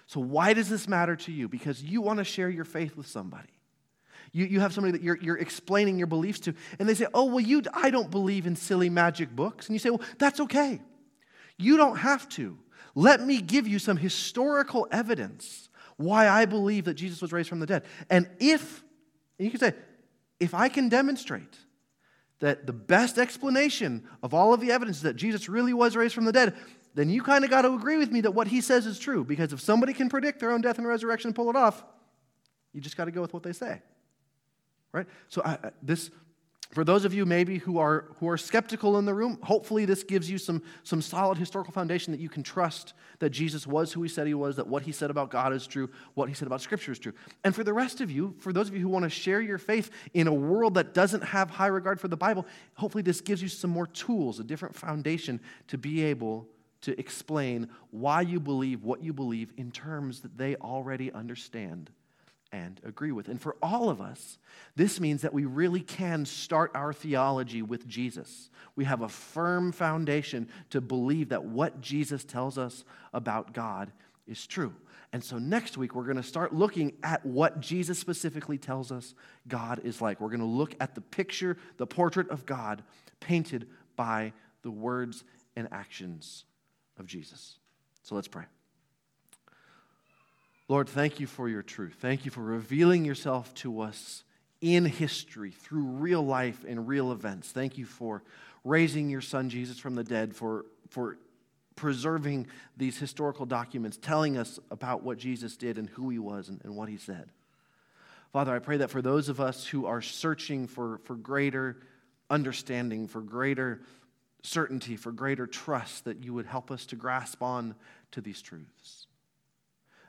So, 0.07 0.19
why 0.19 0.53
does 0.53 0.69
this 0.69 0.87
matter 0.87 1.15
to 1.15 1.31
you? 1.31 1.47
Because 1.47 1.83
you 1.83 2.01
want 2.01 2.17
to 2.17 2.23
share 2.23 2.49
your 2.49 2.65
faith 2.65 2.97
with 2.97 3.07
somebody. 3.07 3.49
You, 4.31 4.45
you 4.45 4.59
have 4.59 4.73
somebody 4.73 4.91
that 4.93 5.03
you're, 5.03 5.17
you're 5.17 5.37
explaining 5.37 5.97
your 5.97 6.07
beliefs 6.07 6.39
to, 6.41 6.53
and 6.79 6.89
they 6.89 6.95
say, 6.95 7.07
Oh, 7.13 7.25
well, 7.25 7.39
you, 7.39 7.61
I 7.73 7.89
don't 7.89 8.09
believe 8.09 8.47
in 8.47 8.55
silly 8.55 8.89
magic 8.89 9.29
books. 9.35 9.67
And 9.67 9.75
you 9.75 9.79
say, 9.79 9.89
Well, 9.89 10.01
that's 10.17 10.39
okay. 10.39 10.81
You 11.57 11.77
don't 11.77 11.97
have 11.97 12.27
to. 12.29 12.57
Let 12.95 13.21
me 13.21 13.41
give 13.41 13.67
you 13.67 13.79
some 13.79 13.97
historical 13.97 14.87
evidence 14.91 15.69
why 15.97 16.29
I 16.29 16.45
believe 16.45 16.85
that 16.85 16.93
Jesus 16.93 17.21
was 17.21 17.31
raised 17.31 17.49
from 17.49 17.59
the 17.59 17.65
dead. 17.65 17.83
And 18.09 18.29
if, 18.39 18.83
and 19.37 19.45
you 19.45 19.51
can 19.51 19.59
say, 19.59 19.73
if 20.39 20.53
I 20.53 20.69
can 20.69 20.89
demonstrate 20.89 21.57
that 22.39 22.65
the 22.65 22.73
best 22.73 23.17
explanation 23.17 24.07
of 24.23 24.33
all 24.33 24.53
of 24.53 24.61
the 24.61 24.71
evidence 24.71 24.97
is 24.97 25.03
that 25.03 25.15
Jesus 25.15 25.49
really 25.49 25.73
was 25.73 25.95
raised 25.95 26.15
from 26.15 26.25
the 26.25 26.31
dead, 26.31 26.55
then 26.95 27.09
you 27.09 27.21
kind 27.21 27.43
of 27.43 27.49
got 27.49 27.63
to 27.63 27.73
agree 27.73 27.97
with 27.97 28.11
me 28.11 28.21
that 28.21 28.31
what 28.31 28.47
he 28.47 28.61
says 28.61 28.85
is 28.85 28.97
true. 28.97 29.23
Because 29.23 29.53
if 29.53 29.61
somebody 29.61 29.93
can 29.93 30.09
predict 30.09 30.39
their 30.39 30.51
own 30.51 30.61
death 30.61 30.77
and 30.77 30.87
resurrection 30.87 31.29
and 31.29 31.35
pull 31.35 31.49
it 31.49 31.55
off, 31.55 31.83
you 32.73 32.81
just 32.81 32.97
got 32.97 33.05
to 33.05 33.11
go 33.11 33.21
with 33.21 33.33
what 33.33 33.43
they 33.43 33.53
say. 33.53 33.81
Right? 34.91 35.07
So 35.27 35.41
I, 35.43 35.71
this 35.81 36.09
for 36.71 36.83
those 36.83 37.03
of 37.03 37.15
you 37.15 37.25
maybe 37.25 37.57
who 37.57 37.79
are, 37.79 38.05
who 38.19 38.29
are 38.29 38.37
skeptical 38.37 38.99
in 38.99 39.05
the 39.05 39.13
room, 39.13 39.39
hopefully 39.41 39.85
this 39.85 40.03
gives 40.03 40.29
you 40.29 40.37
some, 40.37 40.61
some 40.83 41.01
solid 41.01 41.39
historical 41.39 41.73
foundation 41.73 42.11
that 42.11 42.19
you 42.19 42.29
can 42.29 42.43
trust 42.43 42.93
that 43.17 43.31
Jesus 43.31 43.65
was 43.65 43.91
who 43.91 44.03
he 44.03 44.09
said 44.09 44.27
he 44.27 44.35
was, 44.35 44.55
that 44.57 44.67
what 44.67 44.83
he 44.83 44.91
said 44.91 45.09
about 45.09 45.31
God 45.31 45.51
is 45.51 45.65
true, 45.65 45.89
what 46.13 46.29
he 46.29 46.35
said 46.35 46.45
about 46.45 46.61
Scripture 46.61 46.91
is 46.91 46.99
true. 46.99 47.13
And 47.43 47.55
for 47.55 47.63
the 47.63 47.73
rest 47.73 48.01
of 48.01 48.11
you, 48.11 48.35
for 48.37 48.53
those 48.53 48.67
of 48.67 48.75
you 48.75 48.81
who 48.81 48.89
want 48.89 49.01
to 49.01 49.09
share 49.09 49.41
your 49.41 49.57
faith 49.57 49.89
in 50.13 50.27
a 50.27 50.33
world 50.33 50.75
that 50.75 50.93
doesn't 50.93 51.23
have 51.23 51.49
high 51.49 51.67
regard 51.67 51.99
for 51.99 52.07
the 52.07 52.17
Bible, 52.17 52.45
hopefully 52.75 53.01
this 53.01 53.19
gives 53.19 53.41
you 53.41 53.47
some 53.47 53.71
more 53.71 53.87
tools, 53.87 54.39
a 54.39 54.43
different 54.43 54.75
foundation 54.75 55.39
to 55.69 55.77
be 55.77 56.03
able 56.03 56.47
to 56.81 56.97
explain 56.99 57.67
why 57.89 58.21
you 58.21 58.39
believe 58.39 58.83
what 58.83 59.03
you 59.03 59.11
believe 59.11 59.51
in 59.57 59.71
terms 59.71 60.21
that 60.21 60.37
they 60.37 60.55
already 60.57 61.11
understand 61.13 61.89
and 62.51 62.79
agree 62.83 63.11
with. 63.11 63.27
And 63.27 63.41
for 63.41 63.55
all 63.61 63.89
of 63.89 64.01
us, 64.01 64.37
this 64.75 64.99
means 64.99 65.21
that 65.21 65.33
we 65.33 65.45
really 65.45 65.81
can 65.81 66.25
start 66.25 66.71
our 66.73 66.93
theology 66.93 67.61
with 67.61 67.87
Jesus. 67.87 68.49
We 68.75 68.85
have 68.85 69.01
a 69.01 69.09
firm 69.09 69.71
foundation 69.71 70.49
to 70.71 70.81
believe 70.81 71.29
that 71.29 71.43
what 71.43 71.81
Jesus 71.81 72.23
tells 72.23 72.57
us 72.57 72.83
about 73.13 73.53
God 73.53 73.91
is 74.27 74.47
true. 74.47 74.73
And 75.11 75.23
so 75.23 75.39
next 75.39 75.77
week, 75.77 75.95
we're 75.95 76.03
going 76.03 76.17
to 76.17 76.23
start 76.23 76.53
looking 76.53 76.93
at 77.01 77.25
what 77.25 77.59
Jesus 77.59 77.97
specifically 77.97 78.57
tells 78.57 78.91
us 78.91 79.15
God 79.47 79.81
is 79.83 80.01
like. 80.01 80.21
We're 80.21 80.29
going 80.29 80.39
to 80.39 80.45
look 80.45 80.75
at 80.79 80.93
the 80.93 81.01
picture, 81.01 81.57
the 81.77 81.87
portrait 81.87 82.29
of 82.29 82.45
God 82.45 82.83
painted 83.19 83.67
by 83.95 84.33
the 84.61 84.71
words 84.71 85.23
and 85.55 85.67
actions 85.71 86.45
of 86.97 87.07
Jesus. 87.07 87.57
So 88.03 88.15
let's 88.15 88.27
pray. 88.27 88.45
Lord, 90.69 90.87
thank 90.87 91.19
you 91.19 91.25
for 91.25 91.49
your 91.49 91.63
truth. 91.63 91.95
Thank 91.99 92.25
you 92.25 92.31
for 92.31 92.43
revealing 92.43 93.03
yourself 93.03 93.51
to 93.55 93.81
us 93.81 94.23
in 94.61 94.85
history 94.85 95.49
through 95.49 95.81
real 95.81 96.21
life 96.21 96.63
and 96.67 96.87
real 96.87 97.11
events. 97.11 97.51
Thank 97.51 97.79
you 97.79 97.85
for 97.85 98.21
raising 98.63 99.09
your 99.09 99.21
son 99.21 99.49
Jesus 99.49 99.79
from 99.79 99.95
the 99.95 100.03
dead, 100.03 100.35
for, 100.35 100.65
for 100.89 101.17
preserving 101.75 102.45
these 102.77 102.99
historical 102.99 103.47
documents, 103.47 103.97
telling 103.97 104.37
us 104.37 104.59
about 104.69 105.01
what 105.01 105.17
Jesus 105.17 105.57
did 105.57 105.79
and 105.79 105.89
who 105.89 106.09
he 106.09 106.19
was 106.19 106.49
and, 106.49 106.61
and 106.63 106.75
what 106.75 106.87
he 106.87 106.97
said. 106.97 107.29
Father, 108.31 108.53
I 108.53 108.59
pray 108.59 108.77
that 108.77 108.91
for 108.91 109.01
those 109.01 109.27
of 109.27 109.41
us 109.41 109.65
who 109.65 109.87
are 109.87 110.03
searching 110.03 110.67
for, 110.67 110.99
for 111.03 111.15
greater 111.15 111.77
understanding, 112.29 113.07
for 113.07 113.21
greater 113.21 113.81
certainty, 114.43 114.97
for 114.97 115.11
greater 115.11 115.47
trust, 115.47 116.05
that 116.05 116.23
you 116.23 116.35
would 116.35 116.45
help 116.45 116.69
us 116.69 116.85
to 116.87 116.95
grasp 116.95 117.41
on 117.41 117.73
to 118.11 118.21
these 118.21 118.39
truths. 118.39 119.07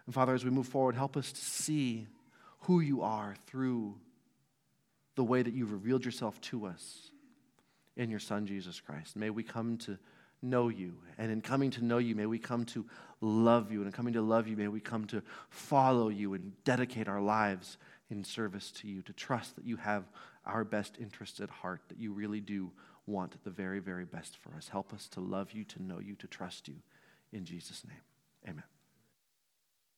And 0.07 0.15
Father, 0.15 0.35
as 0.35 0.45
we 0.45 0.51
move 0.51 0.69
forward, 0.69 0.95
help 0.95 1.17
us 1.17 1.33
to 1.33 1.41
see 1.41 2.07
who 2.61 2.81
you 2.81 3.03
are 3.03 3.35
through 3.47 3.97
the 5.15 5.25
way 5.25 5.43
that 5.43 5.55
you've 5.55 5.73
revealed 5.73 6.05
yourself 6.05 6.41
to 6.41 6.67
us 6.67 7.11
in 7.97 8.11
your 8.11 8.21
Son, 8.21 8.47
Jesus 8.47 8.81
Christ. 8.81 9.17
May 9.17 9.31
we 9.31 9.43
come 9.43 9.77
to 9.79 9.99
know 10.43 10.69
you. 10.69 10.95
And 11.19 11.31
in 11.31 11.41
coming 11.41 11.71
to 11.73 11.85
know 11.85 11.99
you, 11.99 12.15
may 12.15 12.27
we 12.27 12.39
come 12.39 12.65
to 12.67 12.87
love 13.21 13.71
you. 13.71 13.79
And 13.79 13.87
in 13.87 13.93
coming 13.93 14.15
to 14.15 14.23
love 14.23 14.49
you, 14.49 14.57
may 14.57 14.69
we 14.69 14.81
come 14.81 15.07
to 15.09 15.23
follow 15.51 16.09
you 16.09 16.35
and 16.35 16.53
dedicate 16.65 17.09
our 17.09 17.21
lives 17.21 17.77
in 18.11 18.25
service 18.25 18.71
to 18.73 18.89
you, 18.89 19.03
to 19.03 19.13
trust 19.13 19.57
that 19.57 19.65
you 19.65 19.77
have 19.77 20.05
our 20.47 20.65
best 20.65 20.97
interests 20.99 21.41
at 21.41 21.51
heart, 21.51 21.81
that 21.89 21.99
you 21.99 22.13
really 22.13 22.41
do 22.41 22.71
want 23.07 23.43
the 23.45 23.51
very, 23.51 23.81
very 23.81 24.05
best 24.05 24.37
for 24.39 24.55
us. 24.57 24.69
Help 24.69 24.93
us 24.93 25.09
to 25.09 25.21
love 25.21 25.53
you, 25.53 25.65
to 25.65 25.83
know 25.83 26.01
you, 26.01 26.15
to 26.17 26.27
trust 26.27 26.69
you. 26.69 26.77
In 27.33 27.45
Jesus' 27.45 27.85
name, 27.87 28.03
amen. 28.49 28.70